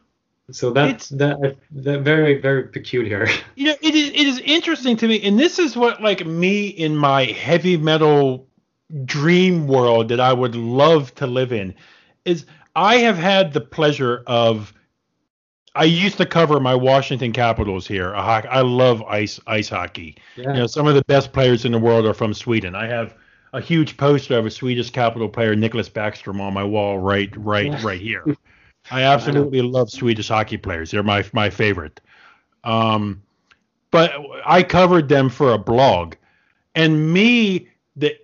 [0.52, 3.26] So that's that, that very very peculiar.
[3.56, 6.68] You know, it is it is interesting to me, and this is what like me
[6.68, 8.46] in my heavy metal
[9.04, 11.74] dream world that I would love to live in
[12.24, 14.72] is I have had the pleasure of
[15.74, 18.14] I used to cover my Washington Capitals here.
[18.14, 20.16] I love ice ice hockey.
[20.36, 20.48] Yeah.
[20.48, 22.74] You know, some of the best players in the world are from Sweden.
[22.74, 23.14] I have
[23.52, 27.66] a huge poster of a Swedish Capital player, Nicklas Backstrom, on my wall right right
[27.66, 27.80] yeah.
[27.82, 28.24] right here.
[28.90, 30.90] I absolutely love Swedish hockey players.
[30.90, 32.00] They're my my favorite.
[32.64, 33.22] Um,
[33.90, 34.12] but
[34.46, 36.14] I covered them for a blog,
[36.74, 38.16] and me, the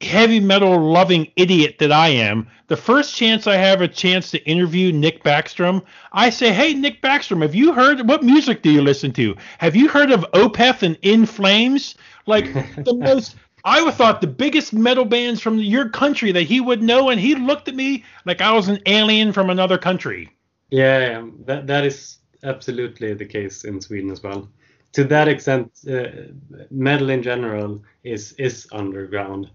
[0.00, 4.44] heavy metal loving idiot that I am, the first chance I have a chance to
[4.44, 8.82] interview Nick Backstrom, I say, "Hey, Nick Backstrom, have you heard what music do you
[8.82, 9.36] listen to?
[9.58, 11.94] Have you heard of Opeth and In Flames?
[12.26, 12.52] Like
[12.84, 17.10] the most I thought the biggest metal bands from your country that he would know,
[17.10, 20.30] and he looked at me like I was an alien from another country.
[20.70, 24.48] Yeah, that that is absolutely the case in Sweden as well.
[24.92, 26.32] To that extent, uh,
[26.70, 29.50] metal in general is is underground.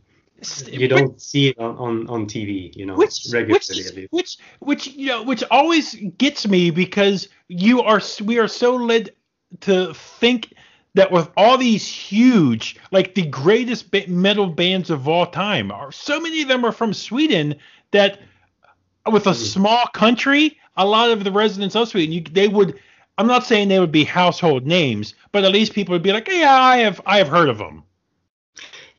[0.68, 4.08] You don't which, see it on, on, on TV, you know, which, regularly.
[4.10, 8.76] Which, which which you know which always gets me because you are we are so
[8.76, 9.12] led
[9.62, 10.54] to think
[10.94, 16.20] that with all these huge, like the greatest metal bands of all time, are so
[16.20, 17.56] many of them are from Sweden
[17.92, 18.20] that
[19.12, 19.38] with a hmm.
[19.38, 22.80] small country, a lot of the residents of Sweden, you, they would.
[23.18, 26.28] I'm not saying they would be household names, but at least people would be like,
[26.28, 27.84] yeah, I have, I have heard of them.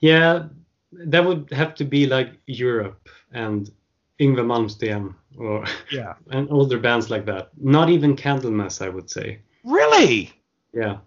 [0.01, 0.45] Yeah,
[0.93, 3.71] that would have to be like Europe and
[4.21, 7.51] Yngwie Malmsteen or yeah, and older bands like that.
[7.61, 9.41] Not even Candlemass, I would say.
[9.65, 10.31] Really?
[10.73, 10.99] Yeah.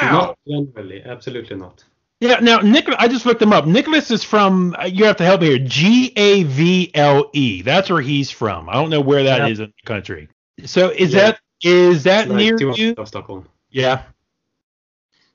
[0.00, 0.36] Wow.
[0.46, 1.84] Not generally, absolutely not.
[2.20, 2.38] Yeah.
[2.40, 3.66] Now, Nicholas, I just looked him up.
[3.66, 4.74] Nicholas is from.
[4.78, 5.58] Uh, you have to help me here.
[5.58, 7.62] G A V L E.
[7.62, 8.68] That's where he's from.
[8.68, 9.46] I don't know where that yeah.
[9.48, 10.28] is in the country.
[10.64, 11.20] So is yeah.
[11.20, 12.94] that is that like near you?
[13.04, 13.48] Stockholm.
[13.70, 14.02] Yeah.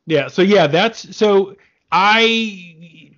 [0.05, 0.27] Yeah.
[0.27, 1.55] So yeah, that's so
[1.91, 2.69] I.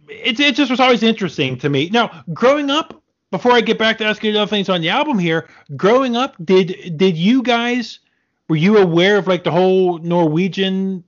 [0.07, 1.89] It it just was always interesting to me.
[1.89, 5.17] Now, growing up, before I get back to asking you other things on the album
[5.17, 7.99] here, growing up, did did you guys
[8.47, 11.03] were you aware of like the whole Norwegian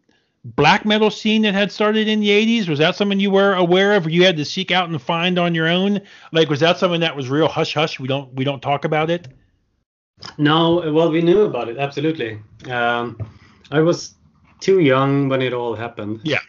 [0.56, 2.70] black metal scene that had started in the 80s?
[2.70, 5.38] Was that something you were aware of or you had to seek out and find
[5.38, 6.02] on your own?
[6.32, 8.00] Like was that something that was real hush hush?
[8.00, 9.28] We don't we don't talk about it?
[10.38, 12.40] No, well we knew about it absolutely.
[12.70, 13.18] Um,
[13.72, 14.16] I was
[14.60, 16.22] too young when it all happened.
[16.24, 16.40] Yeah.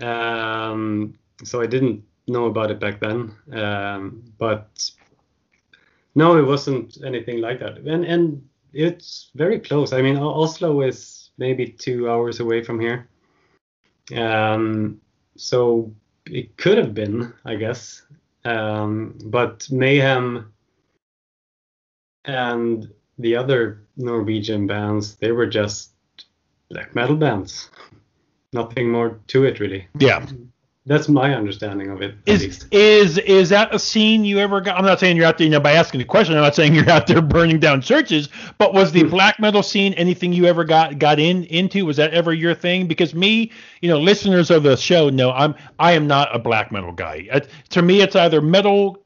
[0.00, 3.34] Um, so I didn't know about it back then.
[3.52, 4.90] Um, but
[6.14, 7.78] no, it wasn't anything like that.
[7.78, 9.92] And and it's very close.
[9.92, 13.08] I mean, Oslo is maybe two hours away from here.
[14.14, 15.00] Um,
[15.36, 15.92] so
[16.26, 18.02] it could have been, I guess.
[18.44, 20.52] Um, but Mayhem
[22.24, 25.92] and the other Norwegian bands, they were just
[26.70, 27.70] black metal bands.
[28.52, 29.88] Nothing more to it, really.
[29.98, 30.26] Yeah.
[30.88, 32.14] That's my understanding of it.
[32.24, 34.78] Is is is that a scene you ever got?
[34.78, 36.34] I'm not saying you're out there, you know, by asking the question.
[36.34, 38.30] I'm not saying you're out there burning down churches.
[38.56, 39.10] But was the hmm.
[39.10, 41.84] black metal scene anything you ever got got in into?
[41.84, 42.88] Was that ever your thing?
[42.88, 46.72] Because me, you know, listeners of the show know I'm I am not a black
[46.72, 47.28] metal guy.
[47.68, 49.04] To me, it's either metal.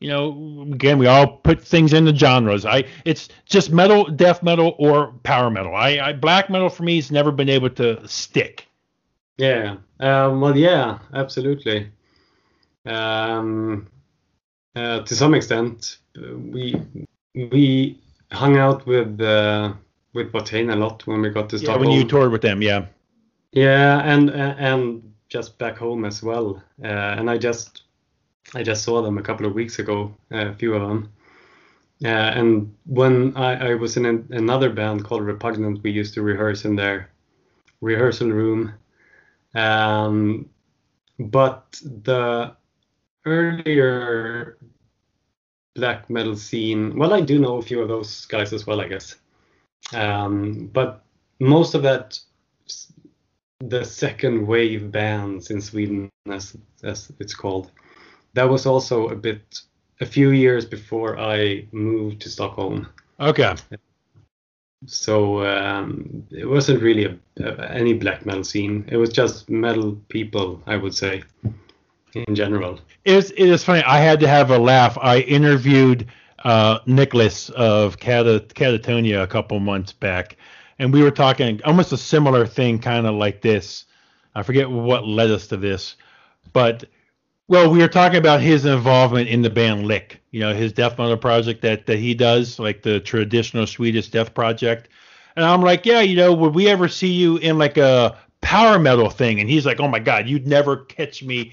[0.00, 2.66] You know, again, we all put things into genres.
[2.66, 5.76] I it's just metal, death metal, or power metal.
[5.76, 8.66] I, I black metal for me has never been able to stick.
[9.40, 9.76] Yeah.
[10.00, 11.90] Um, well, yeah, absolutely.
[12.84, 13.86] Um,
[14.76, 16.80] uh, to some extent, we
[17.34, 17.98] we
[18.30, 19.72] hung out with uh,
[20.12, 21.82] with Watain a lot when we got to Stockholm.
[21.82, 22.86] Yeah, when you toured with them, yeah.
[23.52, 26.62] Yeah, and and just back home as well.
[26.84, 27.82] Uh, and I just
[28.54, 31.10] I just saw them a couple of weeks ago, a few of them.
[32.04, 36.22] Uh, and when I, I was in an, another band called Repugnant, we used to
[36.22, 37.10] rehearse in their
[37.82, 38.72] rehearsal room
[39.54, 40.48] um,
[41.18, 42.56] but the
[43.24, 44.58] earlier
[45.74, 48.88] black metal scene, well, I do know a few of those guys as well, I
[48.88, 49.16] guess.
[49.92, 51.04] Um, but
[51.38, 52.18] most of that,
[53.60, 57.70] the second wave bands in Sweden, as, as it's called,
[58.34, 59.60] that was also a bit,
[60.00, 62.88] a few years before I moved to Stockholm.
[63.18, 63.54] Okay.
[64.86, 68.84] So um, it wasn't really a, a, any black metal scene.
[68.88, 71.22] It was just metal people, I would say,
[72.14, 72.80] in general.
[73.04, 73.82] It's, it is funny.
[73.82, 74.96] I had to have a laugh.
[75.00, 76.06] I interviewed
[76.44, 80.36] uh, Nicholas of Katatonia a couple months back,
[80.78, 83.84] and we were talking almost a similar thing, kind of like this.
[84.34, 85.96] I forget what led us to this,
[86.52, 86.84] but
[87.50, 90.96] well, we were talking about his involvement in the band Lik, you know, his death
[90.96, 94.88] metal project that that he does, like the traditional Swedish death project.
[95.34, 98.78] And I'm like, yeah, you know, would we ever see you in like a power
[98.78, 99.40] metal thing?
[99.40, 101.52] And he's like, oh my god, you'd never catch me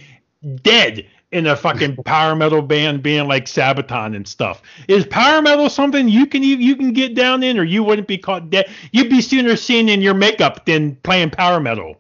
[0.62, 4.62] dead in a fucking power metal band being like Sabaton and stuff.
[4.88, 8.20] Is power metal something you can you can get down in, or you wouldn't be
[8.20, 8.70] caught dead?
[8.92, 12.00] You'd be sooner seen in your makeup than playing power metal.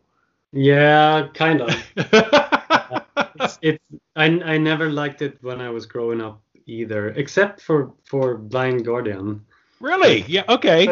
[0.52, 3.04] Yeah, kind of.
[3.40, 3.84] it's, it's
[4.16, 8.86] I, I never liked it when I was growing up either, except for for Blind
[8.86, 9.46] Guardian.
[9.80, 10.24] Really?
[10.28, 10.44] Yeah.
[10.50, 10.88] Okay.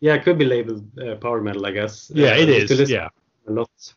[0.00, 2.10] yeah, it could be labeled uh, power metal, I guess.
[2.14, 2.90] Yeah, uh, it is.
[2.90, 3.08] Yeah.
[3.48, 3.94] A lot.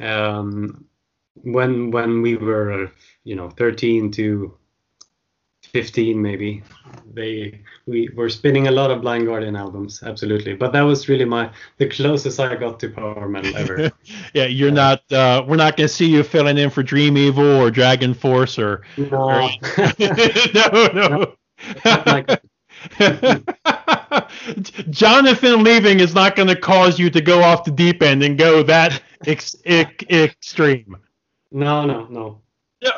[0.00, 0.84] Um,
[1.34, 2.90] when when we were
[3.24, 4.56] you know 13 to
[5.72, 6.62] 15 maybe
[7.14, 11.24] they we were spinning a lot of blind guardian albums absolutely but that was really
[11.24, 13.90] my the closest i got to power metal ever
[14.34, 17.16] yeah you're uh, not uh we're not going to see you filling in for dream
[17.16, 19.50] evil or dragon force or no or,
[20.54, 21.34] no no,
[21.94, 22.36] no.
[24.90, 28.38] Jonathan leaving is not going to cause you to go off the deep end and
[28.38, 30.96] go that ex- ex- extreme.
[31.52, 32.40] No, no, no.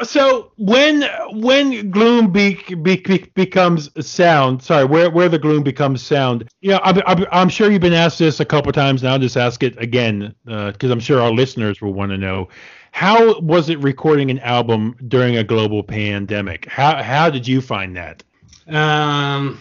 [0.05, 1.03] So when
[1.33, 6.79] when gloom be, be, be, becomes sound, sorry, where where the gloom becomes sound, know,
[6.85, 9.13] I'm, I'm, sure you've been asked this a couple of times now.
[9.13, 12.49] I'll just ask it again because uh, I'm sure our listeners will want to know.
[12.93, 16.67] How was it recording an album during a global pandemic?
[16.67, 18.23] How how did you find that?
[18.69, 19.59] Um,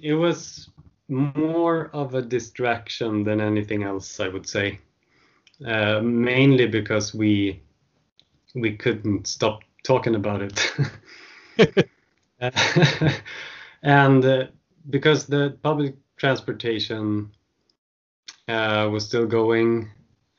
[0.00, 0.70] it was
[1.08, 4.78] more of a distraction than anything else, I would say.
[5.64, 7.63] Uh, mainly because we
[8.54, 10.70] we couldn't stop talking about it.
[13.82, 14.46] and uh,
[14.90, 17.30] because the public transportation
[18.48, 19.90] uh, was still going,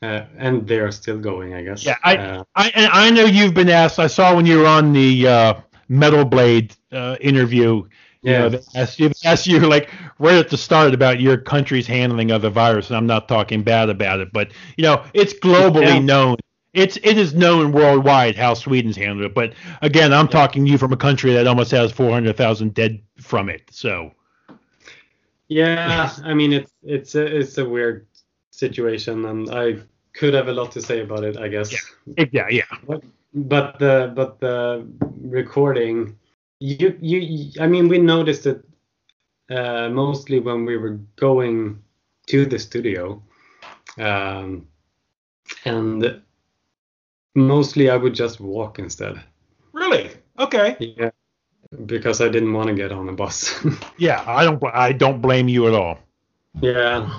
[0.02, 1.86] uh, and they're still going, I guess.
[1.86, 4.00] Yeah, I, uh, I, and I know you've been asked.
[4.00, 5.54] I saw when you were on the uh,
[5.88, 7.88] Metal Blade uh, interview.
[8.22, 12.32] Yeah, you asked you, asked you like right at the start about your country's handling
[12.32, 15.86] of the virus, and I'm not talking bad about it, but you know it's globally
[15.86, 16.00] yeah.
[16.00, 16.38] known
[16.76, 19.34] it's it is known worldwide how Sweden's handled it.
[19.34, 23.50] But again, I'm talking to you from a country that almost has 400,000 dead from
[23.50, 23.64] it.
[23.72, 24.12] So.
[25.48, 28.08] Yeah, I mean it's it's a it's a weird
[28.50, 29.78] situation, and I
[30.14, 31.72] could have a lot to say about it, I guess.
[32.18, 32.78] Yeah, yeah, yeah.
[32.88, 33.04] But,
[33.34, 34.88] but the but the
[35.22, 36.18] recording,
[36.60, 38.66] you you I mean we noticed it
[39.52, 41.80] uh, mostly when we were going
[42.26, 43.22] to the studio,
[44.00, 44.68] um,
[45.64, 46.22] and
[47.36, 49.22] Mostly, I would just walk instead.
[49.74, 50.10] Really?
[50.40, 50.78] Okay.
[50.80, 51.12] Yeah,
[51.86, 53.54] because I didn't want to get on a bus.
[53.98, 54.64] yeah, I don't.
[54.74, 56.00] I don't blame you at all.
[56.62, 57.10] Yeah,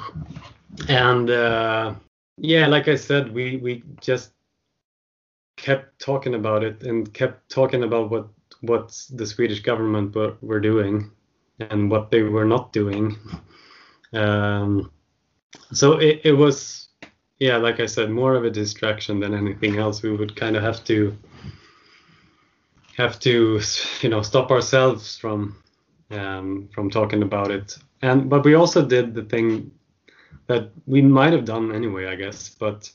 [0.89, 1.95] and uh,
[2.39, 4.33] yeah, like I said, we we just
[5.57, 8.29] kept talking about it and kept talking about what
[8.61, 11.11] what the Swedish government were, were doing
[11.59, 13.17] and what they were not doing.
[14.13, 14.91] Um,
[15.73, 16.86] so it, it was
[17.39, 20.03] yeah, like I said, more of a distraction than anything else.
[20.03, 21.17] We would kind of have to
[22.97, 23.61] have to
[24.01, 25.57] you know stop ourselves from
[26.11, 27.77] um, from talking about it.
[28.03, 29.71] And but we also did the thing
[30.47, 32.49] that we might have done anyway, I guess.
[32.49, 32.91] But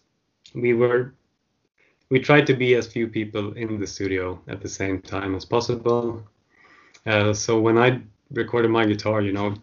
[0.55, 1.13] we were
[2.09, 5.45] we tried to be as few people in the studio at the same time as
[5.45, 6.23] possible.
[7.05, 9.55] Uh, so when I recorded my guitar, you know,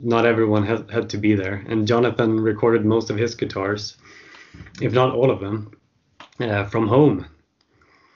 [0.00, 1.64] not everyone had, had to be there.
[1.68, 3.96] And Jonathan recorded most of his guitars,
[4.80, 5.72] if not all of them,
[6.40, 7.26] uh, from home.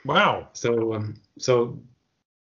[0.05, 0.49] Wow.
[0.53, 1.79] So um, so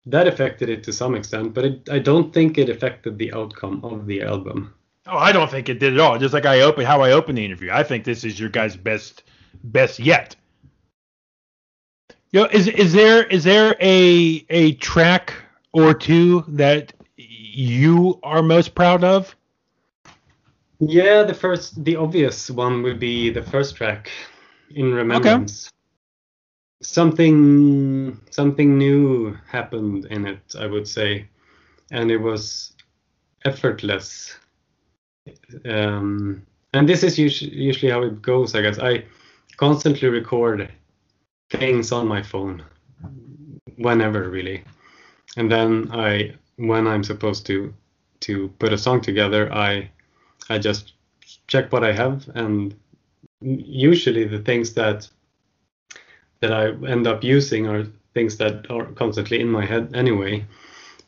[0.07, 3.85] that affected it to some extent, but it, I don't think it affected the outcome
[3.85, 4.75] of the album.
[5.07, 6.19] Oh, I don't think it did at all.
[6.19, 8.77] Just like I open how I opened the interview, I think this is your guys'
[8.77, 9.23] best
[9.65, 10.37] best yet.
[12.31, 15.35] You know, is is there is there a a track
[15.73, 16.93] or two that
[17.59, 19.35] you are most proud of?
[20.79, 24.11] Yeah, the first, the obvious one would be the first track,
[24.71, 25.75] "In Remembrance." Okay.
[26.81, 31.27] Something, something new happened in it, I would say,
[31.91, 32.75] and it was
[33.45, 34.37] effortless.
[35.65, 38.79] Um, and this is usually, usually how it goes, I guess.
[38.79, 39.05] I
[39.57, 40.71] constantly record
[41.51, 42.63] things on my phone,
[43.79, 44.63] whenever really,
[45.37, 47.73] and then I when I'm supposed to
[48.21, 49.91] to put a song together, I
[50.51, 50.93] I just
[51.47, 52.75] check what I have, and
[53.41, 55.09] usually the things that
[56.41, 60.45] that I end up using are things that are constantly in my head anyway.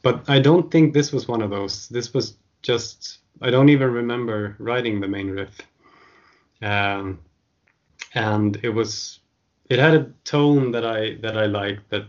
[0.03, 1.89] But I don't think this was one of those.
[1.89, 5.61] This was just I don't even remember writing the main riff.
[6.63, 7.21] Um,
[8.15, 9.21] and it was
[9.69, 12.07] it had a tone that I that I liked that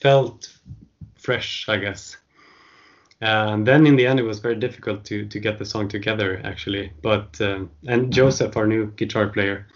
[0.00, 0.52] felt
[1.26, 2.16] fresh, I guess.
[3.20, 6.40] And then in the end, it was very difficult to to get the song together
[6.44, 6.92] actually.
[7.02, 9.66] But uh, and Joseph, our new guitar player,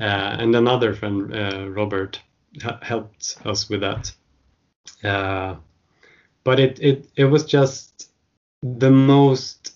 [0.00, 2.20] uh, and another friend, uh, Robert,
[2.62, 4.12] ha- helped us with that.
[5.02, 5.56] Uh,
[6.44, 8.10] but it it it was just
[8.62, 9.74] the most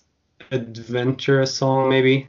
[0.51, 2.27] adventurous song maybe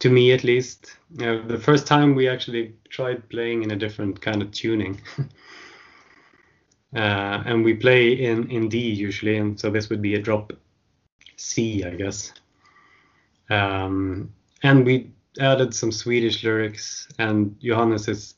[0.00, 4.20] to me at least uh, the first time we actually tried playing in a different
[4.20, 5.00] kind of tuning
[6.94, 10.52] uh, and we play in in d usually and so this would be a drop
[11.36, 12.32] c i guess
[13.50, 14.32] um,
[14.62, 15.10] and we
[15.40, 18.34] added some swedish lyrics and johannes is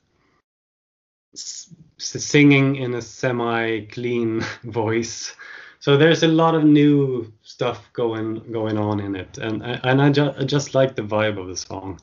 [1.99, 5.35] singing in a semi clean voice
[5.83, 10.13] so there's a lot of new stuff going going on in it, and and I,
[10.13, 12.01] ju- I just like the vibe of the song.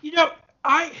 [0.00, 0.30] You know,
[0.64, 0.92] I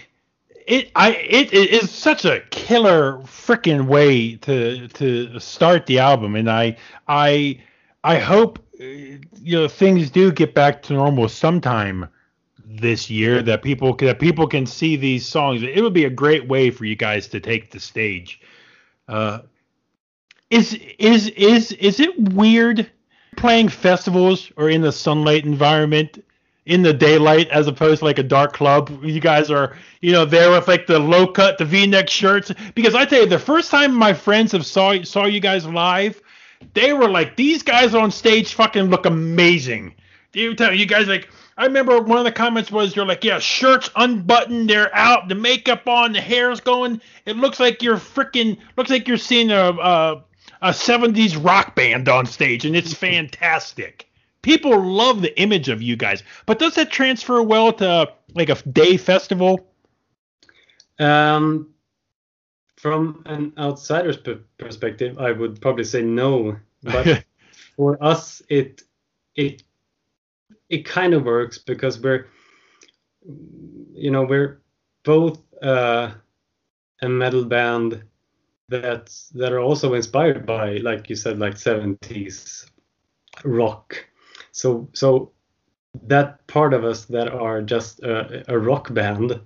[0.68, 6.36] it I it, it is such a killer freaking way to to start the album,
[6.36, 6.76] and I
[7.08, 7.60] I
[8.04, 12.06] I hope you know things do get back to normal sometime
[12.64, 15.62] this year that people that people can see these songs.
[15.62, 18.40] It would be a great way for you guys to take the stage.
[19.08, 19.40] Uh,
[20.50, 22.90] is is is is it weird
[23.36, 26.22] playing festivals or in the sunlight environment
[26.68, 29.02] in the daylight as opposed to like a dark club?
[29.02, 32.52] You guys are you know there with like the low cut, the V neck shirts.
[32.74, 36.20] Because I tell you, the first time my friends have saw saw you guys live,
[36.74, 39.94] they were like, these guys on stage fucking look amazing.
[40.32, 43.24] Do you tell you guys like I remember one of the comments was you're like,
[43.24, 47.00] yeah, shirts unbuttoned, they're out, the makeup on, the hair's going.
[47.26, 50.24] It looks like you're freaking looks like you're seeing a, a
[50.60, 54.07] a 70s rock band on stage, and it's fantastic.
[54.48, 58.54] People love the image of you guys, but does that transfer well to like a
[58.70, 59.68] day festival?
[60.98, 61.74] Um,
[62.76, 64.16] from an outsider's
[64.56, 66.56] perspective, I would probably say no.
[66.82, 67.26] But
[67.76, 68.84] for us, it
[69.36, 69.64] it
[70.70, 72.28] it kind of works because we're
[73.92, 74.62] you know we're
[75.02, 76.12] both uh,
[77.02, 78.02] a metal band
[78.70, 82.70] that that are also inspired by, like you said, like 70s
[83.44, 84.06] rock.
[84.58, 85.32] So so
[86.06, 89.40] that part of us that are just a, a rock band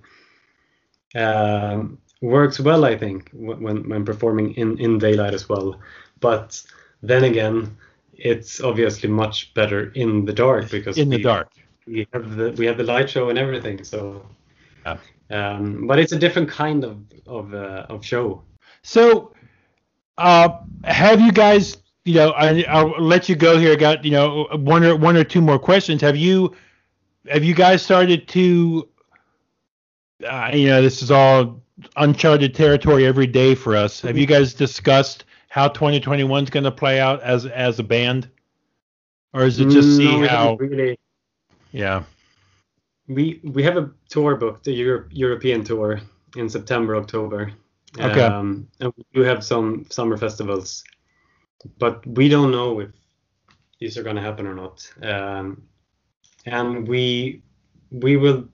[1.15, 5.79] um, works well, I think, when when performing in in daylight as well.
[6.19, 6.61] But
[7.01, 7.77] then again,
[8.13, 11.51] it's obviously much better in the dark because in the we, dark
[11.85, 13.83] we have the we have the light show and everything.
[13.83, 14.25] So,
[14.85, 14.97] yeah.
[15.29, 16.97] um, but it's a different kind of
[17.27, 18.43] of uh, of show.
[18.81, 19.33] So,
[20.17, 21.77] uh, have you guys?
[22.05, 23.73] You know, I, I'll let you go here.
[23.73, 26.01] I got you know one or one or two more questions.
[26.01, 26.53] Have you
[27.29, 28.89] have you guys started to?
[30.25, 31.61] Uh, you know, this is all
[31.97, 34.01] uncharted territory every day for us.
[34.01, 38.29] Have you guys discussed how 2021 is going to play out as as a band,
[39.33, 40.55] or is it just see no, how?
[40.55, 40.97] Really.
[41.71, 42.03] Yeah.
[43.07, 45.99] We we have a tour booked, a Euro- European tour
[46.35, 47.51] in September, October.
[47.99, 48.21] Okay.
[48.21, 50.83] Um, and we do have some summer festivals,
[51.77, 52.89] but we don't know if
[53.79, 54.91] these are going to happen or not.
[55.01, 55.63] Um,
[56.45, 57.41] and we
[57.91, 58.45] we will,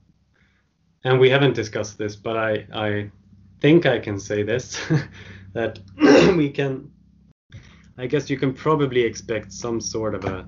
[1.03, 3.12] and we haven't discussed this, but I I
[3.62, 4.80] think I can say this
[5.53, 5.80] that
[6.36, 6.91] we can.
[7.97, 10.47] I guess you can probably expect some sort of a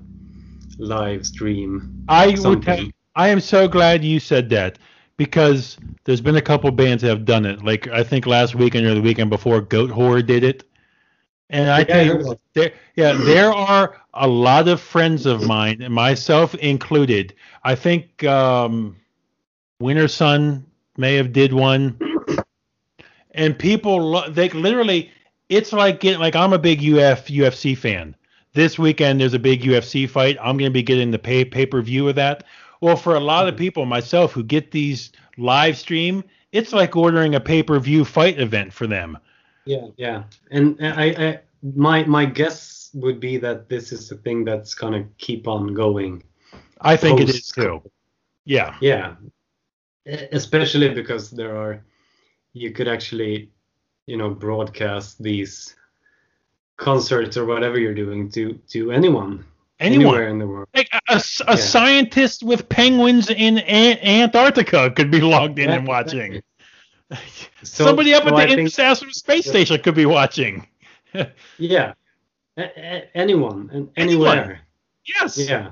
[0.78, 2.06] live stream.
[2.08, 2.94] I would.
[3.16, 4.80] I am so glad you said that
[5.18, 7.64] because there's been a couple bands that have done it.
[7.64, 10.64] Like I think last weekend or the weekend before, Goatwhore did it.
[11.52, 16.56] And I tell you, there, yeah, there are a lot of friends of mine, myself
[16.56, 17.36] included.
[17.66, 18.96] I think um,
[19.82, 20.64] Wintersun
[20.96, 22.00] may have did one,
[23.32, 25.12] and people they literally,
[25.50, 28.16] it's like getting like I'm a big UF UFC fan.
[28.54, 30.38] This weekend there's a big UFC fight.
[30.40, 32.46] I'm going to be getting the pay pay per view of that.
[32.80, 36.24] Well, for a lot of people, myself, who get these live stream,
[36.54, 39.18] it's like ordering a pay per view fight event for them.
[39.66, 44.44] Yeah, yeah, and I, I, my my guess would be that this is the thing
[44.44, 46.24] that's gonna keep on going.
[46.82, 47.82] I think it is too.
[48.46, 48.76] Yeah.
[48.82, 49.16] Yeah.
[50.06, 51.86] Especially because there are,
[52.54, 53.52] you could actually,
[54.08, 55.76] you know, broadcast these
[56.78, 59.46] concerts or whatever you're doing to to anyone
[59.80, 60.16] Anyone.
[60.16, 60.68] anywhere in the world.
[60.74, 65.76] Like a, a a scientist with penguins in An- Antarctica could be logged in Yeah,
[65.76, 66.42] and watching.
[67.64, 69.52] So- Somebody up so at I the think- International Space Yeah.
[69.52, 70.68] Station could be watching.
[71.58, 71.94] Yeah,
[72.58, 74.38] A- a- anyone and Anyone.
[74.38, 74.62] anywhere.
[75.06, 75.38] Yes.
[75.38, 75.72] Yeah.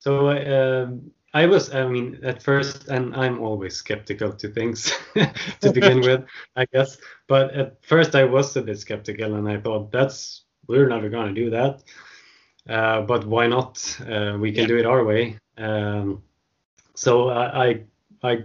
[0.00, 4.92] So um, I was, I mean, at first, and I'm always skeptical to things
[5.60, 6.24] to begin with,
[6.56, 6.98] I guess.
[7.28, 11.32] But at first, I was a bit skeptical, and I thought that's we're never going
[11.34, 11.82] to do that.
[12.68, 13.78] Uh, but why not?
[14.00, 14.68] Uh, we can Yeah.
[14.68, 15.38] do it our way.
[15.58, 16.22] Um,
[16.94, 17.80] so I, I,
[18.24, 18.38] I,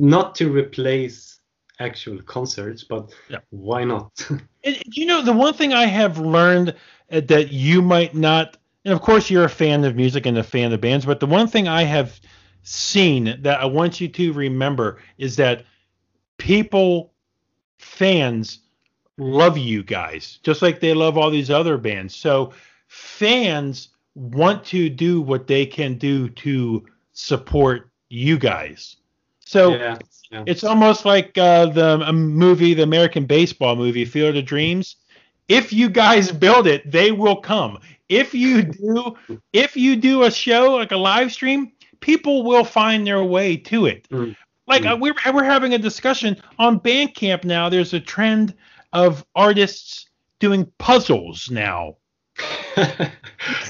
[0.00, 1.40] not to replace
[1.80, 3.38] actual concerts, but Yeah.
[3.50, 4.10] why not?
[4.64, 6.74] And, you know, the one thing I have learned
[7.12, 10.42] uh, that you might not, and of course you're a fan of music and a
[10.42, 12.20] fan of bands, but the one thing I have
[12.64, 15.64] seen that I want you to remember is that
[16.38, 17.12] people,
[17.78, 18.60] fans,
[19.16, 22.14] love you guys just like they love all these other bands.
[22.14, 22.52] So
[22.86, 28.96] fans want to do what they can do to support you guys.
[29.48, 29.96] So yeah,
[30.30, 30.44] yeah.
[30.46, 34.96] it's almost like uh, the a movie, the American baseball movie, Field of Dreams.
[35.48, 37.78] If you guys build it, they will come.
[38.10, 39.16] If you do,
[39.54, 43.86] if you do a show like a live stream, people will find their way to
[43.86, 44.06] it.
[44.10, 44.36] Mm.
[44.66, 44.92] Like Mm.
[44.92, 47.70] uh, we're we're having a discussion on Bandcamp now.
[47.70, 48.54] There's a trend
[48.92, 51.96] of artists doing puzzles now.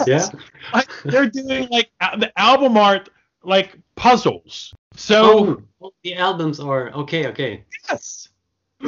[0.07, 0.27] yeah.
[0.75, 3.09] Like, they're doing like the album art
[3.45, 4.75] like puzzles.
[4.99, 7.29] So Oh, the albums are okay.
[7.29, 7.65] Okay.
[7.89, 8.29] yes.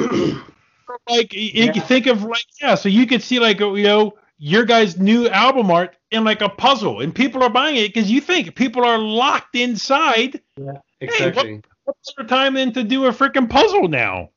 [1.09, 4.13] like y- you think of like yeah so you could see like uh, you know
[4.37, 8.11] your guys new album art in like a puzzle and people are buying it because
[8.11, 11.61] you think people are locked inside Yeah, Exactly.
[11.85, 14.29] what better time than to do a freaking puzzle now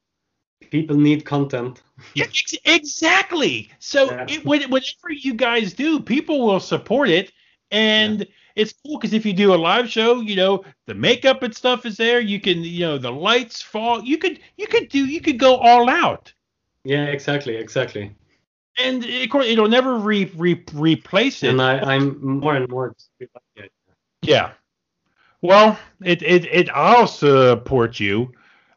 [0.71, 1.83] People need content.
[2.15, 4.27] yeah, ex- exactly so Yeah.
[4.29, 7.33] it, whatever you guys do people will support it
[7.71, 8.27] and
[8.57, 11.85] it's cool because if you do a live show you know the makeup and stuff
[11.87, 15.21] is there you can you know the lights fall you could you could do you
[15.21, 16.33] could go all out
[16.85, 18.15] Yeah, exactly, exactly.
[18.79, 21.51] and of course it'll never re, re, replace it.
[21.51, 22.95] And I, I'm more and more.
[24.23, 24.53] yeah.
[25.43, 28.33] Well, it it it I'll support you.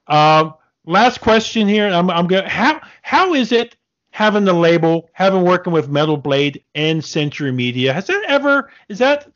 [0.07, 0.53] Um,
[0.85, 1.87] last question here.
[1.87, 2.45] I'm I'm going.
[2.45, 3.75] How how is it
[4.11, 7.93] having the label, having working with Metal Blade and Century Media?
[7.93, 9.27] Has that ever is that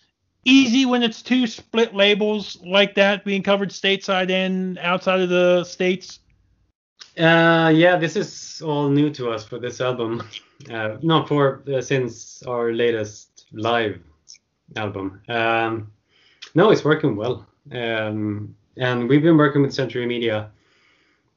[0.45, 5.63] easy when it's two split labels like that being covered stateside and outside of the
[5.63, 6.19] states?
[7.17, 10.23] Uh, yeah, this is all new to us for this album.
[10.71, 13.99] Uh, for uh, since our latest live
[14.75, 15.21] album.
[15.27, 15.91] Um,
[16.55, 17.47] no, it's working well.
[17.71, 20.49] Um, and we've been working with Century Media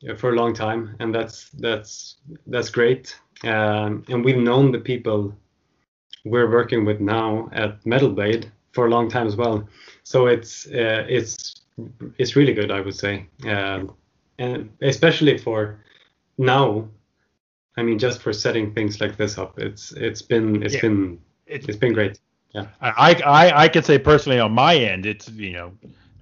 [0.08, 3.16] uh, for a long time, and that's that's that's great.
[3.42, 5.34] Um, and we've known the people
[6.24, 9.68] we're working with now at Metal Blade for a long time as well.
[10.04, 11.62] So it's uh, it's
[12.18, 13.26] it's really good, I would say.
[13.46, 13.94] Um,
[14.38, 15.78] and especially for
[16.38, 16.88] now
[17.76, 20.80] i mean just for setting things like this up it's it's been it's Yeah.
[20.82, 22.18] been It's it's been great
[22.54, 25.72] Yeah, I, I I could say personally on my end, it's you know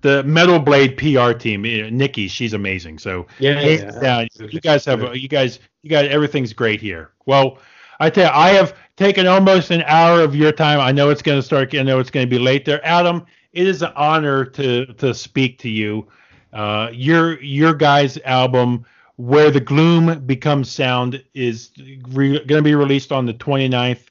[0.02, 2.98] the Metal Blade PR team, Nikki, she's amazing.
[2.98, 7.10] So yeah, hands yeah, you guys have you guys you guys everything's great here.
[7.26, 7.58] Well,
[8.02, 10.80] I tell you, I have taken almost an hour of your time.
[10.80, 11.72] I know it's going to start.
[11.72, 13.24] I know it's going to be late there, Adam.
[13.52, 16.08] It is an honor to to speak to you.
[16.52, 18.84] Uh, your your guys' album,
[19.18, 21.70] where the gloom becomes sound, is
[22.08, 24.06] re- going to be released on the 29th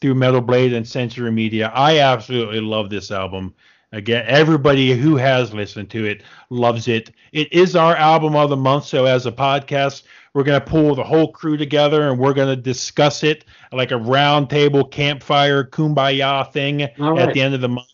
[0.00, 1.70] through Metal Blade and Century Media.
[1.72, 3.54] I absolutely love this album.
[3.92, 7.12] Again, everybody who has listened to it loves it.
[7.30, 8.86] It is our album of the month.
[8.86, 10.02] So, as a podcast,
[10.36, 13.90] we're going to pull the whole crew together and we're going to discuss it like
[13.90, 17.88] a round table campfire kumbaya thing All at the end of the month.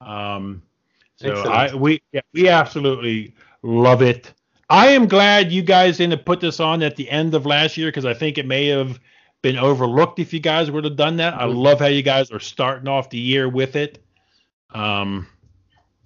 [0.00, 0.60] Um,
[1.14, 1.46] so Excellent.
[1.46, 4.34] I we yeah, we absolutely love it.
[4.68, 7.86] I am glad you guys didn't put this on at the end of last year
[7.88, 8.98] because I think it may have
[9.42, 11.34] been overlooked if you guys would have done that.
[11.34, 11.62] I Mhm.
[11.62, 14.04] love how you guys are starting off the year with it.
[14.74, 15.28] Um,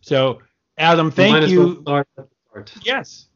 [0.03, 0.43] so
[0.77, 1.81] Adam, thank well you.
[1.81, 2.09] start.
[2.83, 3.29] Yes,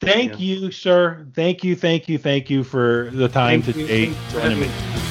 [0.00, 0.38] thank Yeah.
[0.38, 1.26] you, sir.
[1.34, 3.86] Thank you, thank you, thank you for the time Thank you.
[3.86, 5.03] today